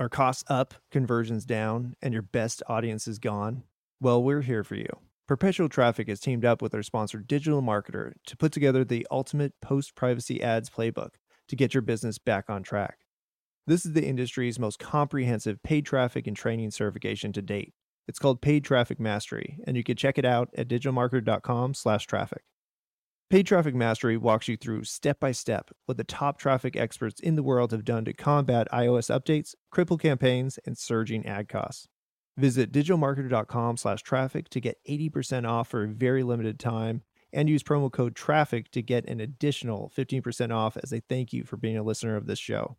Are 0.00 0.08
costs 0.08 0.44
up, 0.48 0.74
conversions 0.92 1.44
down, 1.44 1.96
and 2.00 2.12
your 2.12 2.22
best 2.22 2.62
audience 2.68 3.08
is 3.08 3.18
gone? 3.18 3.64
Well, 4.00 4.22
we're 4.22 4.42
here 4.42 4.62
for 4.62 4.76
you. 4.76 4.88
Perpetual 5.26 5.68
Traffic 5.68 6.06
has 6.08 6.20
teamed 6.20 6.44
up 6.44 6.62
with 6.62 6.72
our 6.72 6.84
sponsor, 6.84 7.18
Digital 7.18 7.62
Marketer, 7.62 8.12
to 8.26 8.36
put 8.36 8.52
together 8.52 8.84
the 8.84 9.08
ultimate 9.10 9.54
post 9.60 9.96
privacy 9.96 10.40
ads 10.40 10.70
playbook 10.70 11.14
to 11.48 11.56
get 11.56 11.74
your 11.74 11.82
business 11.82 12.16
back 12.18 12.48
on 12.48 12.62
track. 12.62 12.98
This 13.66 13.84
is 13.84 13.92
the 13.92 14.06
industry's 14.06 14.60
most 14.60 14.78
comprehensive 14.78 15.64
paid 15.64 15.84
traffic 15.84 16.28
and 16.28 16.36
training 16.36 16.70
certification 16.70 17.32
to 17.32 17.42
date. 17.42 17.74
It's 18.06 18.20
called 18.20 18.40
Paid 18.40 18.64
Traffic 18.64 19.00
Mastery, 19.00 19.58
and 19.66 19.76
you 19.76 19.82
can 19.82 19.96
check 19.96 20.16
it 20.16 20.24
out 20.24 20.48
at 20.56 20.68
digitalmarketer.com/traffic. 20.68 22.42
Paid 23.30 23.46
Traffic 23.46 23.74
Mastery 23.74 24.16
walks 24.16 24.48
you 24.48 24.56
through 24.56 24.84
step 24.84 25.20
by 25.20 25.32
step 25.32 25.70
what 25.84 25.98
the 25.98 26.04
top 26.04 26.38
traffic 26.38 26.76
experts 26.76 27.20
in 27.20 27.34
the 27.34 27.42
world 27.42 27.72
have 27.72 27.84
done 27.84 28.06
to 28.06 28.14
combat 28.14 28.66
iOS 28.72 29.10
updates, 29.14 29.54
cripple 29.70 30.00
campaigns, 30.00 30.58
and 30.64 30.78
surging 30.78 31.26
ad 31.26 31.46
costs. 31.46 31.88
Visit 32.38 32.72
digitalmarketer.com/traffic 32.72 34.48
to 34.48 34.60
get 34.60 34.78
80% 34.88 35.46
off 35.46 35.68
for 35.68 35.84
a 35.84 35.88
very 35.88 36.22
limited 36.22 36.58
time 36.58 37.02
and 37.30 37.50
use 37.50 37.62
promo 37.62 37.92
code 37.92 38.16
traffic 38.16 38.70
to 38.70 38.80
get 38.80 39.06
an 39.06 39.20
additional 39.20 39.90
15% 39.94 40.50
off 40.50 40.78
as 40.78 40.90
a 40.90 41.00
thank 41.00 41.34
you 41.34 41.44
for 41.44 41.58
being 41.58 41.76
a 41.76 41.82
listener 41.82 42.16
of 42.16 42.26
this 42.26 42.38
show. 42.38 42.78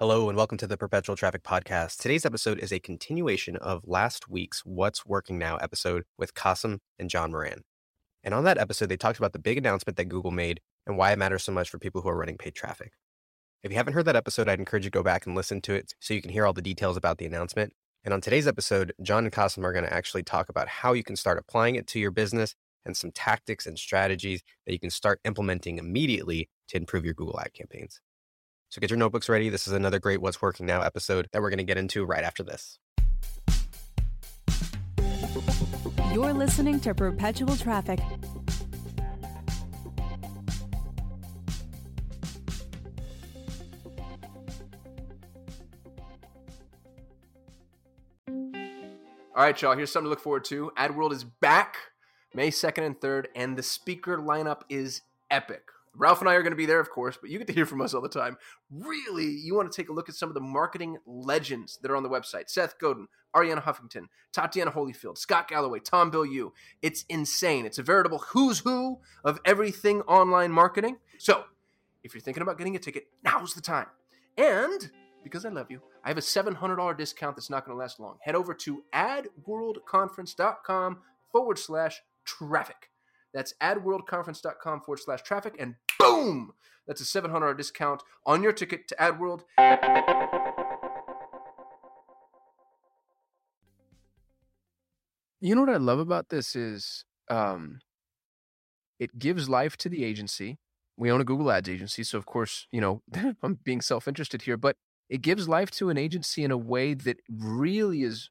Hello, 0.00 0.28
and 0.28 0.36
welcome 0.36 0.58
to 0.58 0.68
the 0.68 0.76
Perpetual 0.76 1.16
Traffic 1.16 1.42
Podcast. 1.42 1.96
Today's 1.96 2.24
episode 2.24 2.60
is 2.60 2.72
a 2.72 2.78
continuation 2.78 3.56
of 3.56 3.82
last 3.84 4.28
week's 4.28 4.60
What's 4.64 5.04
Working 5.04 5.40
Now 5.40 5.56
episode 5.56 6.04
with 6.16 6.34
Kasim 6.34 6.78
and 7.00 7.10
John 7.10 7.32
Moran. 7.32 7.64
And 8.22 8.32
on 8.32 8.44
that 8.44 8.58
episode, 8.58 8.90
they 8.90 8.96
talked 8.96 9.18
about 9.18 9.32
the 9.32 9.40
big 9.40 9.58
announcement 9.58 9.96
that 9.96 10.04
Google 10.04 10.30
made 10.30 10.60
and 10.86 10.96
why 10.96 11.10
it 11.10 11.18
matters 11.18 11.42
so 11.42 11.50
much 11.50 11.68
for 11.68 11.80
people 11.80 12.00
who 12.00 12.08
are 12.10 12.16
running 12.16 12.38
paid 12.38 12.54
traffic. 12.54 12.92
If 13.64 13.72
you 13.72 13.76
haven't 13.76 13.94
heard 13.94 14.04
that 14.04 14.14
episode, 14.14 14.48
I'd 14.48 14.60
encourage 14.60 14.84
you 14.84 14.90
to 14.92 14.96
go 14.96 15.02
back 15.02 15.26
and 15.26 15.34
listen 15.34 15.60
to 15.62 15.74
it 15.74 15.92
so 15.98 16.14
you 16.14 16.22
can 16.22 16.30
hear 16.30 16.46
all 16.46 16.52
the 16.52 16.62
details 16.62 16.96
about 16.96 17.18
the 17.18 17.26
announcement. 17.26 17.72
And 18.04 18.14
on 18.14 18.20
today's 18.20 18.46
episode, 18.46 18.92
John 19.02 19.24
and 19.24 19.32
Kasim 19.32 19.66
are 19.66 19.72
going 19.72 19.84
to 19.84 19.92
actually 19.92 20.22
talk 20.22 20.48
about 20.48 20.68
how 20.68 20.92
you 20.92 21.02
can 21.02 21.16
start 21.16 21.38
applying 21.38 21.74
it 21.74 21.88
to 21.88 21.98
your 21.98 22.12
business 22.12 22.54
and 22.84 22.96
some 22.96 23.10
tactics 23.10 23.66
and 23.66 23.76
strategies 23.76 24.44
that 24.64 24.72
you 24.72 24.78
can 24.78 24.90
start 24.90 25.18
implementing 25.24 25.76
immediately 25.76 26.48
to 26.68 26.76
improve 26.76 27.04
your 27.04 27.14
Google 27.14 27.40
ad 27.40 27.52
campaigns. 27.52 28.00
So 28.70 28.80
get 28.80 28.90
your 28.90 28.98
notebooks 28.98 29.30
ready. 29.30 29.48
This 29.48 29.66
is 29.66 29.72
another 29.72 29.98
great 29.98 30.20
What's 30.20 30.42
Working 30.42 30.66
Now 30.66 30.82
episode 30.82 31.28
that 31.32 31.40
we're 31.40 31.48
going 31.48 31.56
to 31.58 31.64
get 31.64 31.78
into 31.78 32.04
right 32.04 32.22
after 32.22 32.42
this. 32.42 32.78
You're 36.12 36.34
listening 36.34 36.78
to 36.80 36.94
Perpetual 36.94 37.56
Traffic. 37.56 37.98
All 49.34 49.44
right, 49.44 49.62
y'all, 49.62 49.76
here's 49.76 49.90
something 49.90 50.06
to 50.06 50.10
look 50.10 50.20
forward 50.20 50.44
to. 50.46 50.72
AdWorld 50.76 51.12
is 51.12 51.24
back 51.24 51.76
May 52.34 52.50
2nd 52.50 52.84
and 52.84 53.00
3rd, 53.00 53.26
and 53.34 53.56
the 53.56 53.62
speaker 53.62 54.18
lineup 54.18 54.62
is 54.68 55.00
epic. 55.30 55.62
Ralph 55.98 56.20
and 56.20 56.28
I 56.28 56.34
are 56.34 56.42
going 56.42 56.52
to 56.52 56.56
be 56.56 56.66
there, 56.66 56.80
of 56.80 56.90
course, 56.90 57.18
but 57.20 57.30
you 57.30 57.38
get 57.38 57.46
to 57.48 57.52
hear 57.52 57.66
from 57.66 57.80
us 57.80 57.94
all 57.94 58.02
the 58.02 58.08
time. 58.08 58.36
Really, 58.70 59.26
you 59.26 59.54
want 59.54 59.70
to 59.70 59.76
take 59.76 59.88
a 59.88 59.92
look 59.92 60.08
at 60.08 60.14
some 60.14 60.28
of 60.28 60.34
the 60.34 60.40
marketing 60.40 60.98
legends 61.06 61.78
that 61.82 61.90
are 61.90 61.96
on 61.96 62.02
the 62.02 62.08
website 62.08 62.48
Seth 62.48 62.78
Godin, 62.78 63.08
Arianna 63.34 63.62
Huffington, 63.62 64.06
Tatiana 64.32 64.70
Holyfield, 64.70 65.18
Scott 65.18 65.48
Galloway, 65.48 65.80
Tom 65.80 66.10
Bill. 66.10 66.18
Bilyeu. 66.18 66.50
It's 66.82 67.04
insane. 67.08 67.64
It's 67.66 67.78
a 67.78 67.82
veritable 67.82 68.18
who's 68.18 68.60
who 68.60 69.00
of 69.24 69.40
everything 69.44 70.02
online 70.02 70.52
marketing. 70.52 70.98
So, 71.18 71.44
if 72.02 72.14
you're 72.14 72.20
thinking 72.20 72.42
about 72.42 72.58
getting 72.58 72.76
a 72.76 72.78
ticket, 72.78 73.08
now's 73.24 73.54
the 73.54 73.60
time. 73.60 73.86
And 74.36 74.90
because 75.24 75.44
I 75.44 75.48
love 75.50 75.68
you, 75.70 75.82
I 76.04 76.08
have 76.08 76.18
a 76.18 76.22
$700 76.22 76.96
discount 76.96 77.36
that's 77.36 77.50
not 77.50 77.64
going 77.64 77.76
to 77.76 77.80
last 77.80 78.00
long. 78.00 78.18
Head 78.22 78.34
over 78.34 78.52
to 78.54 78.82
adworldconference.com 78.94 80.98
forward 81.30 81.58
slash 81.58 82.00
traffic. 82.24 82.90
That's 83.34 83.52
adworldconference.com 83.60 84.80
forward 84.82 85.00
slash 85.00 85.22
traffic, 85.22 85.54
and 85.58 85.74
boom! 85.98 86.52
That's 86.86 87.00
a 87.00 87.04
$700 87.04 87.56
discount 87.56 88.02
on 88.24 88.42
your 88.42 88.52
ticket 88.52 88.88
to 88.88 88.96
AdWorld. 88.96 89.42
You 95.40 95.54
know 95.54 95.60
what 95.60 95.70
I 95.70 95.76
love 95.76 95.98
about 95.98 96.30
this 96.30 96.56
is 96.56 97.04
um, 97.30 97.80
it 98.98 99.18
gives 99.18 99.48
life 99.48 99.76
to 99.78 99.88
the 99.88 100.04
agency 100.04 100.58
we 100.98 101.12
own 101.12 101.20
a 101.20 101.24
Google 101.24 101.50
Ads 101.50 101.68
agency, 101.68 102.02
so 102.02 102.18
of 102.18 102.26
course, 102.26 102.66
you 102.72 102.80
know, 102.80 103.02
I'm 103.42 103.58
being 103.62 103.80
self-interested 103.80 104.42
here, 104.42 104.56
but 104.56 104.76
it 105.08 105.22
gives 105.22 105.48
life 105.48 105.70
to 105.72 105.88
an 105.88 105.96
agency 105.96 106.44
in 106.44 106.50
a 106.50 106.58
way 106.58 106.92
that 106.92 107.20
really 107.30 108.02
is 108.02 108.30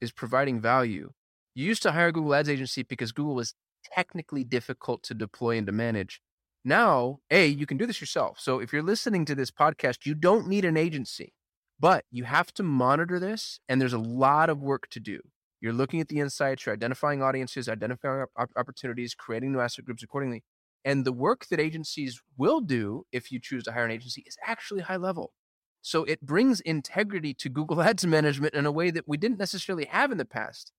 is 0.00 0.12
providing 0.12 0.60
value. 0.60 1.12
You 1.54 1.66
used 1.66 1.82
to 1.82 1.92
hire 1.92 2.08
a 2.08 2.12
Google 2.12 2.34
Ads 2.34 2.48
agency 2.48 2.84
because 2.84 3.10
Google 3.10 3.34
was 3.34 3.54
technically 3.94 4.44
difficult 4.44 5.02
to 5.04 5.14
deploy 5.14 5.56
and 5.56 5.66
to 5.66 5.72
manage. 5.72 6.20
Now, 6.68 7.20
A, 7.30 7.46
you 7.46 7.64
can 7.64 7.78
do 7.78 7.86
this 7.86 7.98
yourself. 7.98 8.38
So 8.38 8.58
if 8.58 8.74
you're 8.74 8.82
listening 8.82 9.24
to 9.24 9.34
this 9.34 9.50
podcast, 9.50 10.04
you 10.04 10.14
don't 10.14 10.46
need 10.46 10.66
an 10.66 10.76
agency, 10.76 11.32
but 11.80 12.04
you 12.10 12.24
have 12.24 12.52
to 12.54 12.62
monitor 12.62 13.18
this, 13.18 13.58
and 13.70 13.80
there's 13.80 13.94
a 13.94 13.98
lot 13.98 14.50
of 14.50 14.60
work 14.60 14.86
to 14.90 15.00
do. 15.00 15.20
You're 15.62 15.72
looking 15.72 15.98
at 16.02 16.08
the 16.08 16.20
insights, 16.20 16.66
you're 16.66 16.74
identifying 16.74 17.22
audiences, 17.22 17.70
identifying 17.70 18.26
op- 18.36 18.50
opportunities, 18.54 19.14
creating 19.14 19.52
new 19.52 19.60
asset 19.60 19.86
groups 19.86 20.02
accordingly. 20.02 20.44
And 20.84 21.06
the 21.06 21.12
work 21.12 21.46
that 21.46 21.58
agencies 21.58 22.20
will 22.36 22.60
do 22.60 23.06
if 23.12 23.32
you 23.32 23.40
choose 23.40 23.64
to 23.64 23.72
hire 23.72 23.86
an 23.86 23.90
agency 23.90 24.22
is 24.26 24.36
actually 24.46 24.82
high 24.82 24.96
level. 24.96 25.32
So 25.80 26.04
it 26.04 26.20
brings 26.20 26.60
integrity 26.60 27.32
to 27.32 27.48
Google 27.48 27.80
Ads 27.88 28.04
management 28.04 28.52
in 28.52 28.66
a 28.66 28.72
way 28.72 28.90
that 28.90 29.08
we 29.08 29.16
didn't 29.16 29.38
necessarily 29.38 29.86
have 29.86 30.12
in 30.12 30.18
the 30.18 30.26
past. 30.26 30.70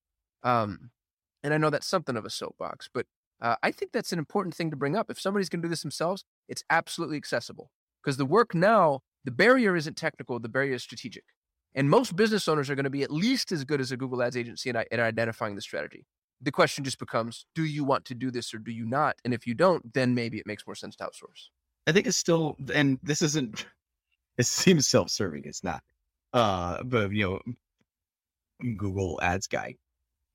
Um, 0.43 0.91
and 1.43 1.51
I 1.51 1.57
know 1.57 1.71
that's 1.71 1.87
something 1.87 2.15
of 2.15 2.25
a 2.25 2.29
soapbox, 2.29 2.87
but 2.93 3.07
uh, 3.41 3.55
I 3.63 3.71
think 3.71 3.91
that's 3.91 4.11
an 4.11 4.19
important 4.19 4.55
thing 4.55 4.69
to 4.71 4.77
bring 4.77 4.95
up. 4.95 5.09
If 5.09 5.19
somebody's 5.19 5.49
going 5.49 5.61
to 5.61 5.67
do 5.67 5.69
this 5.69 5.81
themselves, 5.81 6.25
it's 6.47 6.63
absolutely 6.69 7.17
accessible 7.17 7.71
because 8.03 8.17
the 8.17 8.25
work 8.25 8.53
now, 8.53 9.01
the 9.23 9.31
barrier 9.31 9.75
isn't 9.75 9.95
technical, 9.95 10.39
the 10.39 10.49
barrier 10.49 10.75
is 10.75 10.83
strategic. 10.83 11.23
And 11.75 11.89
most 11.89 12.15
business 12.15 12.47
owners 12.47 12.69
are 12.69 12.75
going 12.75 12.85
to 12.85 12.89
be 12.89 13.03
at 13.03 13.11
least 13.11 13.51
as 13.51 13.63
good 13.63 13.79
as 13.79 13.91
a 13.91 13.97
Google 13.97 14.23
Ads 14.23 14.35
agency 14.35 14.69
in, 14.69 14.83
in 14.91 14.99
identifying 14.99 15.55
the 15.55 15.61
strategy. 15.61 16.05
The 16.41 16.51
question 16.51 16.83
just 16.83 16.99
becomes 16.99 17.45
do 17.53 17.63
you 17.63 17.83
want 17.83 18.05
to 18.05 18.15
do 18.15 18.31
this 18.31 18.53
or 18.53 18.59
do 18.59 18.71
you 18.71 18.85
not? 18.85 19.17
And 19.23 19.33
if 19.33 19.45
you 19.45 19.53
don't, 19.53 19.93
then 19.93 20.15
maybe 20.15 20.39
it 20.39 20.47
makes 20.47 20.65
more 20.65 20.75
sense 20.75 20.95
to 20.97 21.05
outsource. 21.05 21.49
I 21.85 21.91
think 21.91 22.07
it's 22.07 22.17
still, 22.17 22.55
and 22.73 22.97
this 23.03 23.21
isn't, 23.21 23.65
it 24.37 24.45
seems 24.45 24.87
self 24.87 25.09
serving. 25.09 25.43
It's 25.45 25.63
not. 25.63 25.83
Uh, 26.33 26.83
but, 26.83 27.11
you 27.11 27.39
know, 28.63 28.73
Google 28.77 29.19
Ads 29.21 29.47
guy 29.47 29.75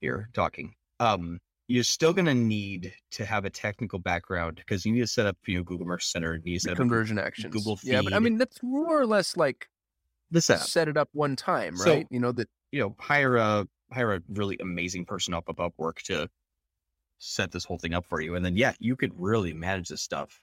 here 0.00 0.28
talking. 0.34 0.74
Um, 1.00 1.40
you're 1.66 1.84
still 1.84 2.12
going 2.12 2.26
to 2.26 2.34
need 2.34 2.92
to 3.12 3.24
have 3.24 3.44
a 3.44 3.50
technical 3.50 3.98
background 3.98 4.56
because 4.56 4.84
you 4.84 4.92
need 4.92 5.00
to 5.00 5.06
set 5.06 5.26
up, 5.26 5.36
you 5.46 5.56
know, 5.56 5.64
Google 5.64 5.86
Merch 5.86 6.06
Center, 6.06 6.34
you 6.36 6.52
need 6.52 6.58
to 6.58 6.68
set 6.68 6.76
conversion 6.76 7.18
actions, 7.18 7.52
Google 7.52 7.76
Feed. 7.76 7.92
Yeah, 7.92 8.02
but 8.02 8.12
I 8.12 8.18
mean 8.18 8.38
that's 8.38 8.62
more 8.62 9.00
or 9.00 9.06
less 9.06 9.36
like 9.36 9.68
the 10.30 10.40
setup. 10.40 10.66
Set 10.66 10.88
it 10.88 10.96
up 10.96 11.08
one 11.12 11.36
time, 11.36 11.74
right? 11.76 12.02
So, 12.02 12.04
you 12.10 12.20
know 12.20 12.32
that 12.32 12.48
you 12.70 12.80
know 12.80 12.94
hire 12.98 13.36
a 13.36 13.66
hire 13.92 14.14
a 14.14 14.20
really 14.28 14.58
amazing 14.60 15.06
person 15.06 15.32
up 15.32 15.48
above 15.48 15.72
work 15.78 16.02
to 16.02 16.28
set 17.18 17.52
this 17.52 17.64
whole 17.64 17.78
thing 17.78 17.94
up 17.94 18.04
for 18.06 18.20
you, 18.20 18.34
and 18.34 18.44
then 18.44 18.56
yeah, 18.56 18.74
you 18.78 18.96
could 18.96 19.12
really 19.16 19.54
manage 19.54 19.88
this 19.88 20.02
stuff 20.02 20.42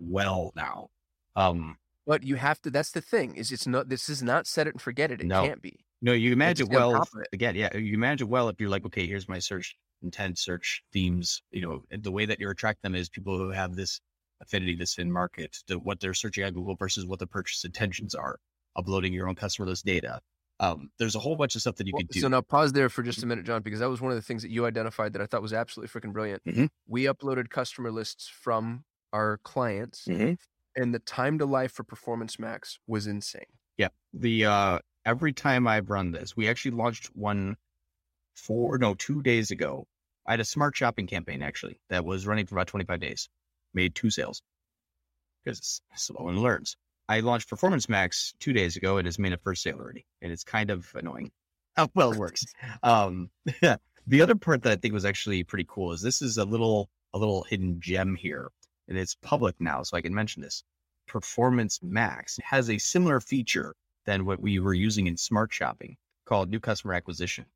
well 0.00 0.52
now. 0.56 0.88
Um, 1.36 1.76
but 2.06 2.24
you 2.24 2.34
have 2.36 2.60
to. 2.62 2.70
That's 2.70 2.90
the 2.90 3.00
thing 3.00 3.36
is 3.36 3.52
it's 3.52 3.68
not. 3.68 3.88
This 3.88 4.08
is 4.08 4.20
not 4.20 4.48
set 4.48 4.66
it 4.66 4.74
and 4.74 4.82
forget 4.82 5.12
it. 5.12 5.20
It 5.20 5.26
no. 5.26 5.44
can't 5.44 5.62
be. 5.62 5.84
No, 6.02 6.12
you 6.12 6.32
imagine 6.32 6.68
well. 6.70 7.06
Again, 7.32 7.54
yeah, 7.54 7.76
you 7.76 7.94
imagine 7.94 8.28
well 8.28 8.48
if 8.48 8.58
you're 8.58 8.70
like, 8.70 8.86
okay, 8.86 9.06
here's 9.06 9.28
my 9.28 9.38
search 9.38 9.76
intent, 10.02 10.38
search 10.38 10.82
themes. 10.92 11.42
You 11.50 11.62
know, 11.62 11.82
the 11.90 12.12
way 12.12 12.26
that 12.26 12.40
you 12.40 12.50
attract 12.50 12.82
them 12.82 12.94
is 12.94 13.08
people 13.08 13.36
who 13.36 13.50
have 13.50 13.76
this 13.76 14.00
affinity, 14.40 14.74
this 14.74 14.98
in 14.98 15.10
market, 15.12 15.58
to 15.66 15.78
what 15.78 16.00
they're 16.00 16.14
searching 16.14 16.44
at 16.44 16.54
Google 16.54 16.76
versus 16.76 17.06
what 17.06 17.18
the 17.18 17.26
purchase 17.26 17.64
intentions 17.64 18.14
are. 18.14 18.38
Uploading 18.76 19.12
your 19.12 19.28
own 19.28 19.34
customer 19.34 19.66
list 19.66 19.84
data. 19.84 20.20
Um, 20.60 20.90
there's 20.98 21.16
a 21.16 21.18
whole 21.18 21.36
bunch 21.36 21.54
of 21.54 21.62
stuff 21.62 21.76
that 21.76 21.86
you 21.86 21.92
well, 21.92 22.02
could 22.02 22.10
do. 22.10 22.20
So 22.20 22.28
now 22.28 22.40
pause 22.40 22.72
there 22.72 22.88
for 22.88 23.02
just 23.02 23.22
a 23.22 23.26
minute, 23.26 23.46
John, 23.46 23.62
because 23.62 23.80
that 23.80 23.88
was 23.88 24.00
one 24.00 24.12
of 24.12 24.16
the 24.16 24.22
things 24.22 24.42
that 24.42 24.50
you 24.50 24.66
identified 24.66 25.14
that 25.14 25.22
I 25.22 25.26
thought 25.26 25.42
was 25.42 25.52
absolutely 25.52 26.00
freaking 26.00 26.12
brilliant. 26.12 26.44
Mm-hmm. 26.44 26.66
We 26.86 27.04
uploaded 27.04 27.48
customer 27.50 27.90
lists 27.90 28.28
from 28.28 28.84
our 29.12 29.40
clients, 29.42 30.04
mm-hmm. 30.06 30.34
and 30.80 30.94
the 30.94 30.98
time 31.00 31.38
to 31.38 31.46
life 31.46 31.72
for 31.72 31.82
Performance 31.82 32.38
Max 32.38 32.78
was 32.86 33.06
insane. 33.06 33.42
Yeah, 33.76 33.88
the 34.12 34.44
uh, 34.44 34.78
every 35.04 35.32
time 35.32 35.66
I've 35.66 35.90
run 35.90 36.12
this, 36.12 36.36
we 36.36 36.48
actually 36.48 36.72
launched 36.72 37.06
one 37.14 37.56
four, 38.34 38.78
no, 38.78 38.94
two 38.94 39.22
days 39.22 39.50
ago. 39.50 39.86
I 40.30 40.34
had 40.34 40.40
a 40.40 40.44
smart 40.44 40.76
shopping 40.76 41.08
campaign 41.08 41.42
actually 41.42 41.80
that 41.88 42.04
was 42.04 42.24
running 42.24 42.46
for 42.46 42.54
about 42.54 42.68
25 42.68 43.00
days, 43.00 43.28
made 43.74 43.96
two 43.96 44.10
sales 44.10 44.42
because 45.42 45.58
it's 45.58 45.82
slow 45.96 46.28
and 46.28 46.38
learns. 46.38 46.76
I 47.08 47.18
launched 47.18 47.48
Performance 47.48 47.88
Max 47.88 48.32
two 48.38 48.52
days 48.52 48.76
ago. 48.76 48.98
It 48.98 49.06
has 49.06 49.18
made 49.18 49.32
a 49.32 49.38
first 49.38 49.60
sale 49.60 49.78
already, 49.78 50.06
and 50.22 50.30
it's 50.30 50.44
kind 50.44 50.70
of 50.70 50.88
annoying 50.94 51.32
how 51.74 51.90
well 51.96 52.12
it 52.12 52.16
works. 52.16 52.46
um, 52.84 53.28
the 54.06 54.22
other 54.22 54.36
part 54.36 54.62
that 54.62 54.70
I 54.70 54.76
think 54.76 54.94
was 54.94 55.04
actually 55.04 55.42
pretty 55.42 55.66
cool 55.68 55.90
is 55.90 56.00
this 56.00 56.22
is 56.22 56.38
a 56.38 56.44
little 56.44 56.88
a 57.12 57.18
little 57.18 57.42
hidden 57.42 57.80
gem 57.80 58.14
here, 58.14 58.52
and 58.86 58.96
it's 58.96 59.16
public 59.16 59.56
now, 59.58 59.82
so 59.82 59.96
I 59.96 60.00
can 60.00 60.14
mention 60.14 60.42
this. 60.42 60.62
Performance 61.08 61.80
Max 61.82 62.38
has 62.44 62.70
a 62.70 62.78
similar 62.78 63.18
feature 63.18 63.74
than 64.06 64.24
what 64.24 64.38
we 64.38 64.60
were 64.60 64.74
using 64.74 65.08
in 65.08 65.16
Smart 65.16 65.52
Shopping 65.52 65.96
called 66.24 66.50
New 66.50 66.60
Customer 66.60 66.94
Acquisition. 66.94 67.46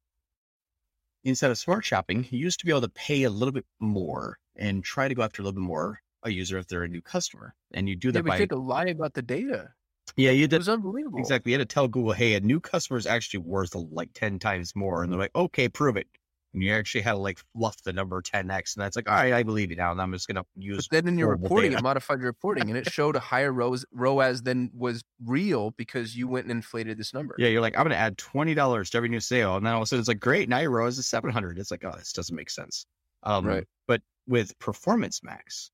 Instead 1.24 1.50
of 1.50 1.58
Smart 1.58 1.84
Shopping, 1.84 2.26
you 2.30 2.38
used 2.38 2.60
to 2.60 2.66
be 2.66 2.70
able 2.70 2.82
to 2.82 2.88
pay 2.88 3.22
a 3.22 3.30
little 3.30 3.52
bit 3.52 3.64
more 3.80 4.38
and 4.56 4.84
try 4.84 5.08
to 5.08 5.14
go 5.14 5.22
after 5.22 5.40
a 5.40 5.44
little 5.44 5.60
bit 5.60 5.66
more 5.66 6.00
a 6.22 6.30
user 6.30 6.58
if 6.58 6.66
they're 6.66 6.82
a 6.82 6.88
new 6.88 7.02
customer. 7.02 7.54
And 7.72 7.88
you 7.88 7.96
do 7.96 8.12
that 8.12 8.24
yeah, 8.24 8.30
by 8.30 8.38
you 8.38 8.46
to 8.46 8.56
lie 8.56 8.86
about 8.86 9.14
the 9.14 9.22
data. 9.22 9.70
Yeah, 10.16 10.30
you 10.30 10.46
did. 10.46 10.56
It 10.56 10.58
was 10.58 10.68
unbelievable. 10.68 11.18
Exactly. 11.18 11.52
You 11.52 11.58
had 11.58 11.68
to 11.68 11.72
tell 11.74 11.88
Google, 11.88 12.12
hey, 12.12 12.34
a 12.34 12.40
new 12.40 12.60
customer 12.60 12.98
is 12.98 13.06
actually 13.06 13.40
worth 13.40 13.74
like 13.74 14.10
10 14.14 14.38
times 14.38 14.76
more. 14.76 15.02
And 15.02 15.10
they're 15.10 15.16
mm-hmm. 15.16 15.36
like, 15.38 15.46
okay, 15.46 15.68
prove 15.68 15.96
it. 15.96 16.08
And 16.54 16.62
you 16.62 16.72
actually 16.72 17.02
had 17.02 17.12
to 17.12 17.18
like 17.18 17.40
fluff 17.52 17.82
the 17.82 17.92
number 17.92 18.22
10x. 18.22 18.76
And 18.76 18.84
that's 18.84 18.96
like, 18.96 19.08
all 19.08 19.16
right, 19.16 19.32
I 19.32 19.42
believe 19.42 19.70
you 19.70 19.76
now. 19.76 19.90
And 19.90 20.00
I'm 20.00 20.12
just 20.12 20.28
going 20.28 20.36
to 20.36 20.44
use. 20.56 20.88
But 20.88 21.04
then 21.04 21.12
in 21.12 21.18
your 21.18 21.30
reporting, 21.30 21.72
data. 21.72 21.80
it 21.80 21.82
modified 21.82 22.20
your 22.20 22.28
reporting 22.28 22.70
and 22.70 22.78
it 22.78 22.90
showed 22.92 23.16
a 23.16 23.20
higher 23.20 23.52
ROAS, 23.52 23.84
ROAS 23.92 24.42
than 24.42 24.70
was 24.72 25.02
real 25.24 25.72
because 25.72 26.16
you 26.16 26.28
went 26.28 26.44
and 26.44 26.52
inflated 26.52 26.96
this 26.96 27.12
number. 27.12 27.34
Yeah, 27.38 27.48
you're 27.48 27.60
like, 27.60 27.76
I'm 27.76 27.82
going 27.82 27.90
to 27.90 27.96
add 27.96 28.16
$20 28.16 28.90
to 28.90 28.96
every 28.96 29.08
new 29.08 29.20
sale. 29.20 29.56
And 29.56 29.66
then 29.66 29.72
all 29.72 29.80
of 29.80 29.84
a 29.84 29.86
sudden 29.86 30.00
it's 30.00 30.08
like, 30.08 30.20
great, 30.20 30.48
now 30.48 30.60
your 30.60 30.70
ROAS 30.70 30.96
is 30.96 31.06
700. 31.08 31.58
It's 31.58 31.70
like, 31.70 31.84
oh, 31.84 31.94
this 31.98 32.12
doesn't 32.12 32.34
make 32.34 32.50
sense. 32.50 32.86
Um, 33.24 33.46
right. 33.46 33.64
But 33.88 34.02
with 34.26 34.58
Performance 34.58 35.22
Max, 35.22 35.70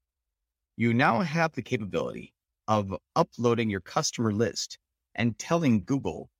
you 0.76 0.94
now 0.94 1.20
have 1.20 1.52
the 1.52 1.62
capability 1.62 2.32
of 2.68 2.94
uploading 3.16 3.68
your 3.68 3.80
customer 3.80 4.32
list 4.32 4.78
and 5.14 5.38
telling 5.38 5.82
Google, 5.84 6.30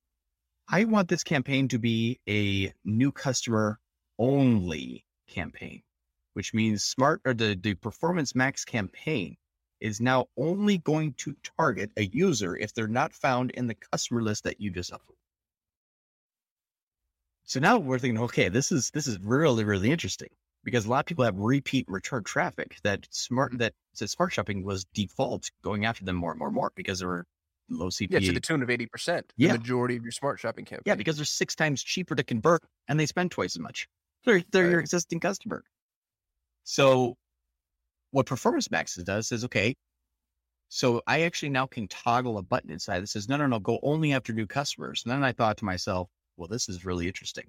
I 0.68 0.84
want 0.84 1.08
this 1.08 1.24
campaign 1.24 1.68
to 1.68 1.78
be 1.78 2.20
a 2.28 2.72
new 2.84 3.10
customer 3.10 3.80
only 4.20 5.04
campaign, 5.28 5.82
which 6.34 6.54
means 6.54 6.84
smart 6.84 7.20
or 7.24 7.34
the, 7.34 7.58
the 7.60 7.74
performance 7.74 8.34
max 8.34 8.64
campaign 8.64 9.36
is 9.80 10.00
now 10.00 10.26
only 10.36 10.78
going 10.78 11.14
to 11.14 11.34
target 11.58 11.90
a 11.96 12.04
user 12.04 12.54
if 12.54 12.74
they're 12.74 12.86
not 12.86 13.14
found 13.14 13.50
in 13.52 13.66
the 13.66 13.74
customer 13.74 14.22
list 14.22 14.44
that 14.44 14.60
you 14.60 14.70
just 14.70 14.92
uploaded. 14.92 15.16
So 17.44 17.58
now 17.58 17.78
we're 17.78 17.98
thinking, 17.98 18.22
okay, 18.24 18.48
this 18.48 18.70
is 18.70 18.90
this 18.92 19.08
is 19.08 19.18
really, 19.18 19.64
really 19.64 19.90
interesting 19.90 20.28
because 20.62 20.84
a 20.86 20.90
lot 20.90 21.00
of 21.00 21.06
people 21.06 21.24
have 21.24 21.36
repeat 21.36 21.86
return 21.88 22.22
traffic 22.22 22.76
that 22.84 23.08
smart 23.10 23.58
that 23.58 23.72
smart 23.94 24.32
shopping 24.32 24.62
was 24.62 24.84
default 24.94 25.50
going 25.62 25.84
after 25.84 26.04
them 26.04 26.16
more 26.16 26.30
and 26.30 26.38
more 26.38 26.48
and 26.48 26.54
more 26.54 26.70
because 26.76 27.00
they 27.00 27.06
were 27.06 27.26
low 27.70 27.88
CPA. 27.88 28.08
Yeah, 28.10 28.18
to 28.20 28.32
the 28.32 28.40
tune 28.40 28.62
of 28.62 28.68
80%. 28.68 29.22
Yeah. 29.36 29.52
The 29.52 29.58
majority 29.58 29.96
of 29.96 30.02
your 30.02 30.12
smart 30.12 30.38
shopping 30.38 30.64
campaign. 30.64 30.82
Yeah, 30.84 30.94
because 30.94 31.16
they're 31.16 31.24
six 31.24 31.54
times 31.54 31.82
cheaper 31.82 32.14
to 32.14 32.22
convert 32.22 32.62
and 32.88 33.00
they 33.00 33.06
spend 33.06 33.30
twice 33.30 33.56
as 33.56 33.60
much. 33.60 33.88
They're, 34.24 34.42
they're 34.50 34.64
right. 34.64 34.70
your 34.70 34.80
existing 34.80 35.20
customer. 35.20 35.62
So 36.64 37.16
what 38.10 38.26
Performance 38.26 38.70
Max 38.70 38.96
does 38.96 39.32
is, 39.32 39.44
okay, 39.44 39.74
so 40.68 41.02
I 41.06 41.22
actually 41.22 41.50
now 41.50 41.66
can 41.66 41.88
toggle 41.88 42.38
a 42.38 42.42
button 42.42 42.70
inside 42.70 43.00
that 43.00 43.08
says, 43.08 43.28
no, 43.28 43.36
no, 43.36 43.46
no, 43.46 43.58
go 43.58 43.80
only 43.82 44.12
after 44.12 44.32
new 44.32 44.46
customers. 44.46 45.02
And 45.04 45.12
then 45.12 45.24
I 45.24 45.32
thought 45.32 45.56
to 45.58 45.64
myself, 45.64 46.08
well, 46.36 46.48
this 46.48 46.68
is 46.68 46.84
really 46.84 47.08
interesting. 47.08 47.46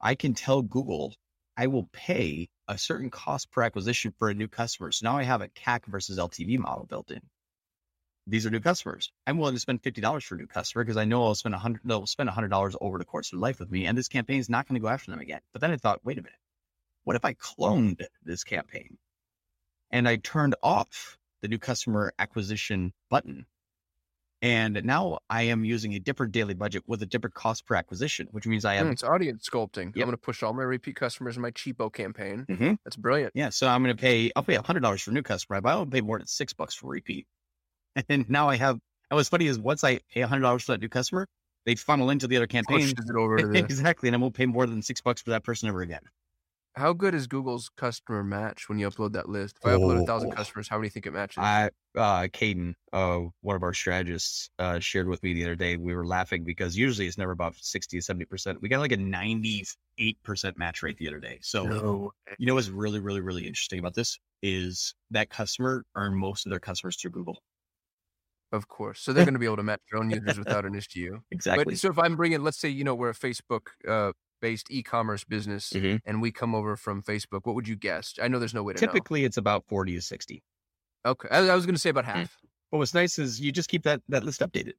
I 0.00 0.14
can 0.14 0.34
tell 0.34 0.62
Google 0.62 1.14
I 1.56 1.66
will 1.66 1.88
pay 1.92 2.48
a 2.68 2.78
certain 2.78 3.10
cost 3.10 3.50
per 3.50 3.62
acquisition 3.62 4.14
for 4.18 4.30
a 4.30 4.34
new 4.34 4.48
customer. 4.48 4.92
So 4.92 5.06
now 5.06 5.18
I 5.18 5.24
have 5.24 5.42
a 5.42 5.48
CAC 5.48 5.86
versus 5.86 6.18
LTV 6.18 6.58
model 6.58 6.86
built 6.86 7.10
in. 7.10 7.20
These 8.28 8.46
are 8.46 8.50
new 8.50 8.60
customers. 8.60 9.10
I'm 9.26 9.38
willing 9.38 9.54
to 9.54 9.60
spend 9.60 9.82
fifty 9.82 10.00
dollars 10.00 10.24
for 10.24 10.34
a 10.34 10.38
new 10.38 10.46
customer 10.46 10.84
because 10.84 10.96
I 10.96 11.04
know 11.04 11.24
I'll 11.24 11.34
spend 11.34 11.54
a 11.54 11.58
hundred. 11.58 11.82
They'll 11.84 12.06
spend 12.06 12.28
a 12.28 12.32
hundred 12.32 12.48
dollars 12.48 12.76
over 12.80 12.98
the 12.98 13.04
course 13.04 13.32
of 13.32 13.38
life 13.38 13.58
with 13.58 13.70
me, 13.70 13.86
and 13.86 13.96
this 13.96 14.08
campaign 14.08 14.38
is 14.38 14.50
not 14.50 14.68
going 14.68 14.74
to 14.74 14.82
go 14.82 14.88
after 14.88 15.10
them 15.10 15.20
again. 15.20 15.40
But 15.52 15.62
then 15.62 15.70
I 15.70 15.76
thought, 15.76 16.04
wait 16.04 16.18
a 16.18 16.22
minute, 16.22 16.38
what 17.04 17.16
if 17.16 17.24
I 17.24 17.34
cloned 17.34 18.04
this 18.22 18.44
campaign 18.44 18.98
and 19.90 20.06
I 20.06 20.16
turned 20.16 20.54
off 20.62 21.16
the 21.40 21.48
new 21.48 21.58
customer 21.58 22.12
acquisition 22.18 22.92
button 23.08 23.46
and 24.40 24.84
now 24.84 25.18
I 25.28 25.42
am 25.44 25.64
using 25.64 25.94
a 25.94 25.98
different 25.98 26.32
daily 26.32 26.54
budget 26.54 26.84
with 26.86 27.02
a 27.02 27.06
different 27.06 27.34
cost 27.34 27.66
per 27.66 27.74
acquisition, 27.74 28.28
which 28.30 28.46
means 28.46 28.64
I 28.64 28.74
have 28.74 28.86
mm, 28.86 28.92
it's 28.92 29.02
audience 29.02 29.48
sculpting. 29.48 29.86
Yep. 29.86 29.96
I'm 29.96 30.02
going 30.02 30.10
to 30.12 30.16
push 30.16 30.42
all 30.42 30.52
my 30.52 30.62
repeat 30.62 30.94
customers 30.94 31.36
in 31.36 31.42
my 31.42 31.50
cheapo 31.50 31.92
campaign. 31.92 32.46
Mm-hmm. 32.48 32.74
That's 32.84 32.96
brilliant. 32.96 33.32
Yeah. 33.34 33.48
So 33.50 33.66
I'm 33.66 33.82
going 33.82 33.96
to 33.96 34.00
pay, 34.00 34.30
I'll 34.36 34.44
pay 34.44 34.54
hundred 34.54 34.80
dollars 34.80 35.02
for 35.02 35.10
a 35.10 35.14
new 35.14 35.22
customer, 35.22 35.60
but 35.60 35.72
I 35.72 35.76
won't 35.76 35.90
pay 35.90 36.02
more 36.02 36.18
than 36.18 36.28
six 36.28 36.52
bucks 36.52 36.74
for 36.74 36.88
repeat. 36.88 37.26
And 38.08 38.28
now 38.28 38.48
I 38.48 38.56
have, 38.56 38.74
and 39.10 39.16
what's 39.16 39.28
funny 39.28 39.46
is 39.46 39.58
once 39.58 39.84
I 39.84 40.00
pay 40.12 40.20
hundred 40.22 40.42
dollars 40.42 40.64
for 40.64 40.72
that 40.72 40.80
new 40.80 40.88
customer, 40.88 41.26
they 41.66 41.74
funnel 41.74 42.10
into 42.10 42.26
the 42.26 42.36
other 42.36 42.46
campaign. 42.46 42.92
Pushes 42.92 43.10
it 43.10 43.16
over 43.16 43.52
exactly. 43.54 44.08
And 44.08 44.16
I 44.16 44.18
won't 44.18 44.34
pay 44.34 44.46
more 44.46 44.66
than 44.66 44.82
six 44.82 45.00
bucks 45.00 45.22
for 45.22 45.30
that 45.30 45.44
person 45.44 45.68
ever 45.68 45.82
again. 45.82 46.02
How 46.76 46.92
good 46.92 47.14
is 47.14 47.26
Google's 47.26 47.68
customer 47.68 48.22
match 48.24 48.68
when 48.68 48.78
you 48.78 48.88
upload 48.88 49.12
that 49.12 49.28
list? 49.28 49.58
If 49.58 49.66
I 49.66 49.76
upload 49.76 49.98
a 49.98 50.02
thousand 50.02 50.30
Oh. 50.30 50.30
customers, 50.30 50.68
how 50.68 50.76
many 50.76 50.84
do 50.84 50.86
you 50.86 50.90
think 50.92 51.06
it 51.06 51.12
matches? 51.12 51.42
I 51.42 51.70
uh 51.96 52.22
Caden, 52.32 52.74
uh 52.92 53.20
one 53.42 53.56
of 53.56 53.62
our 53.62 53.74
strategists, 53.74 54.50
uh 54.58 54.78
shared 54.80 55.08
with 55.08 55.22
me 55.22 55.34
the 55.34 55.44
other 55.44 55.56
day. 55.56 55.76
We 55.76 55.94
were 55.94 56.06
laughing 56.06 56.44
because 56.44 56.76
usually 56.76 57.06
it's 57.06 57.18
never 57.18 57.32
about 57.32 57.56
60 57.56 57.98
to 57.98 58.02
70 58.02 58.24
percent. 58.26 58.60
We 58.60 58.68
got 58.68 58.80
like 58.80 58.92
a 58.92 58.96
98 58.96 60.22
percent 60.22 60.58
match 60.58 60.82
rate 60.82 60.98
the 60.98 61.08
other 61.08 61.20
day. 61.20 61.38
So 61.42 61.68
no. 61.68 62.12
you 62.38 62.46
know 62.46 62.54
what's 62.54 62.68
really, 62.70 63.00
really, 63.00 63.20
really 63.20 63.46
interesting 63.46 63.78
about 63.78 63.94
this 63.94 64.18
is 64.42 64.94
that 65.10 65.30
customer 65.30 65.84
earned 65.96 66.16
most 66.16 66.46
of 66.46 66.50
their 66.50 66.60
customers 66.60 66.96
through 66.96 67.12
Google. 67.12 67.42
Of 68.52 68.68
course. 68.68 69.00
So 69.00 69.12
they're 69.12 69.24
going 69.26 69.34
to 69.34 69.38
be 69.40 69.46
able 69.46 69.56
to 69.56 69.62
match 69.62 69.80
their 69.90 70.00
own 70.00 70.10
users 70.10 70.38
without 70.38 70.64
an 70.64 70.74
issue. 70.74 71.20
Exactly. 71.30 71.64
But 71.64 71.78
so 71.78 71.90
if 71.90 71.98
I'm 71.98 72.16
bringing, 72.16 72.42
let's 72.42 72.58
say, 72.58 72.68
you 72.68 72.84
know, 72.84 72.94
we're 72.94 73.10
a 73.10 73.14
Facebook 73.14 73.68
uh, 73.86 74.12
based 74.40 74.68
e-commerce 74.70 75.24
business 75.24 75.70
Mhm. 75.70 76.00
and 76.06 76.22
we 76.22 76.30
come 76.30 76.54
over 76.54 76.76
from 76.76 77.02
Facebook, 77.02 77.40
what 77.44 77.54
would 77.54 77.68
you 77.68 77.76
guess? 77.76 78.14
I 78.22 78.28
know 78.28 78.38
there's 78.38 78.54
no 78.54 78.62
way 78.62 78.72
to 78.74 78.78
Typically 78.78 79.24
it's 79.24 79.36
about 79.36 79.64
40 79.68 79.94
to 79.96 80.00
60. 80.02 80.42
Okay. 81.06 81.28
I, 81.30 81.48
I 81.48 81.54
was 81.54 81.66
going 81.66 81.74
to 81.74 81.80
say 81.80 81.90
about 81.90 82.04
half. 82.04 82.36
But 82.70 82.78
what's 82.78 82.94
nice 82.94 83.18
is 83.18 83.40
you 83.40 83.50
just 83.52 83.68
keep 83.68 83.82
that 83.84 84.02
that 84.08 84.24
list 84.24 84.40
updated. 84.40 84.74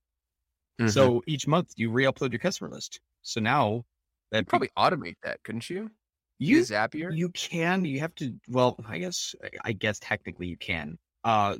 Mhm. 0.80 0.90
So 0.92 1.24
each 1.28 1.48
month 1.48 1.74
you 1.76 1.92
re-upload 1.92 2.32
your 2.32 2.40
customer 2.40 2.70
list. 2.70 3.00
So 3.22 3.42
now 3.42 3.84
that 4.32 4.40
You'd 4.40 4.48
probably 4.48 4.70
automate 4.78 5.16
that, 5.24 5.42
couldn't 5.44 5.70
you? 5.70 5.90
you 6.38 6.58
Use 6.58 6.70
Zapier? 6.70 7.16
You 7.16 7.30
can. 7.30 7.84
You 7.86 8.00
have 8.00 8.14
to. 8.16 8.34
Well, 8.48 8.78
I 8.88 9.00
guess. 9.00 9.36
I 9.66 9.74
guess 9.74 10.00
technically 10.00 10.48
you 10.48 10.56
can. 10.58 10.98
Uh, 11.24 11.58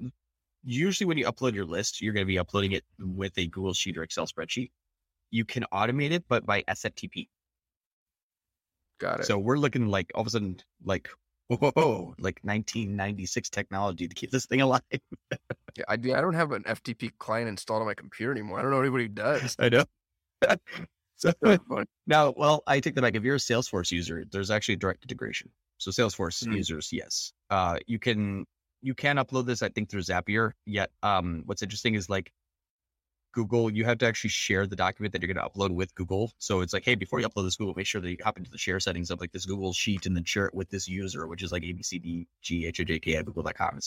usually 0.64 1.08
when 1.08 1.18
you 1.18 1.26
upload 1.26 1.54
your 1.54 1.66
list, 1.66 2.02
you're 2.02 2.14
going 2.14 2.26
to 2.26 2.28
be 2.28 2.40
uploading 2.40 2.74
it 2.74 2.84
with 3.00 3.38
a 3.38 3.48
Google 3.48 3.74
Sheet 3.74 3.98
or 3.98 4.04
Excel 4.04 4.28
spreadsheet. 4.28 4.72
You 5.32 5.46
can 5.46 5.66
automate 5.74 6.12
it, 6.12 6.26
but 6.28 6.46
by 6.46 6.64
SFTP. 6.64 7.30
Got 9.00 9.22
it. 9.22 9.26
So 9.26 9.38
we're 9.38 9.58
looking 9.58 9.88
like 9.88 10.12
all 10.14 10.22
of 10.22 10.28
a 10.28 10.30
sudden 10.30 10.58
like 10.84 11.10
whoa, 11.50 12.14
like 12.20 12.40
1996 12.44 13.50
technology 13.50 14.08
to 14.08 14.14
keep 14.14 14.32
this 14.32 14.46
thing 14.46 14.62
alive. 14.62 14.82
Yeah, 15.78 15.84
I, 15.88 15.94
I 15.94 15.98
don't 16.22 16.34
have 16.34 16.52
an 16.52 16.64
FTP 16.64 17.12
client 17.20 17.48
installed 17.48 17.82
on 17.82 17.88
my 17.88 17.94
computer 17.94 18.32
anymore. 18.32 18.60
I 18.60 18.64
don't 18.64 18.72
know 18.72 18.82
anybody 18.82 19.04
who 19.04 19.10
does. 19.10 19.56
I 19.60 19.70
know. 19.70 19.86
so. 21.16 21.32
Now, 22.08 22.34
well, 22.36 22.64
I 22.66 22.80
take 22.80 22.96
that 22.96 23.02
back. 23.02 23.16
If 23.16 23.24
you're 23.24 23.36
a 23.36 23.40
Salesforce 23.40 23.92
user, 23.92 24.26
there's 24.30 24.50
actually 24.50 24.78
direct 24.78 25.04
integration. 25.04 25.52
So 25.78 25.92
Salesforce 25.92 26.44
Mhm. 26.44 26.56
users, 26.56 26.92
yes, 26.92 27.34
uh, 27.52 27.78
you 27.86 28.00
can 28.00 28.46
you 28.82 28.94
can 28.94 29.18
upload 29.18 29.46
this. 29.46 29.62
I 29.62 29.70
think 29.70 29.90
through 29.90 30.02
Zapier. 30.02 30.54
Yet, 30.66 30.92
um, 31.04 31.44
what's 31.46 31.62
interesting 31.62 31.96
is 31.96 32.10
like 32.10 32.32
Google, 33.34 33.70
you 33.70 33.86
have 33.86 33.98
to 34.00 34.08
actually 34.08 34.32
share 34.32 34.66
the 34.68 34.76
document 34.76 35.14
that 35.14 35.22
you're 35.22 35.34
going 35.34 35.44
to 35.44 35.50
upload 35.50 35.72
with 35.72 35.94
Google. 35.96 36.32
So 36.38 36.62
it's 36.62 36.74
like, 36.74 36.86
hey, 36.86 36.96
before 36.96 37.20
you 37.20 37.28
upload 37.28 37.46
this 37.46 37.56
Google, 37.56 37.74
make 37.76 37.86
sure 37.86 38.02
that 38.02 38.10
you 38.10 38.18
hop 38.24 38.38
into 38.38 38.50
the 38.52 38.58
share 38.58 38.80
settings 38.80 39.12
of 39.12 39.20
like 39.20 39.32
this 39.32 39.46
Google 39.46 39.74
sheet 39.74 40.06
and 40.06 40.16
then 40.16 40.24
share 40.24 40.46
it 40.46 40.54
with 40.54 40.70
this 40.70 40.88
user, 40.88 41.28
which 41.28 41.44
is 41.44 41.52
like 41.52 41.64
abcdghojk 41.64 43.16
at 43.16 43.26
google.com. 43.26 43.80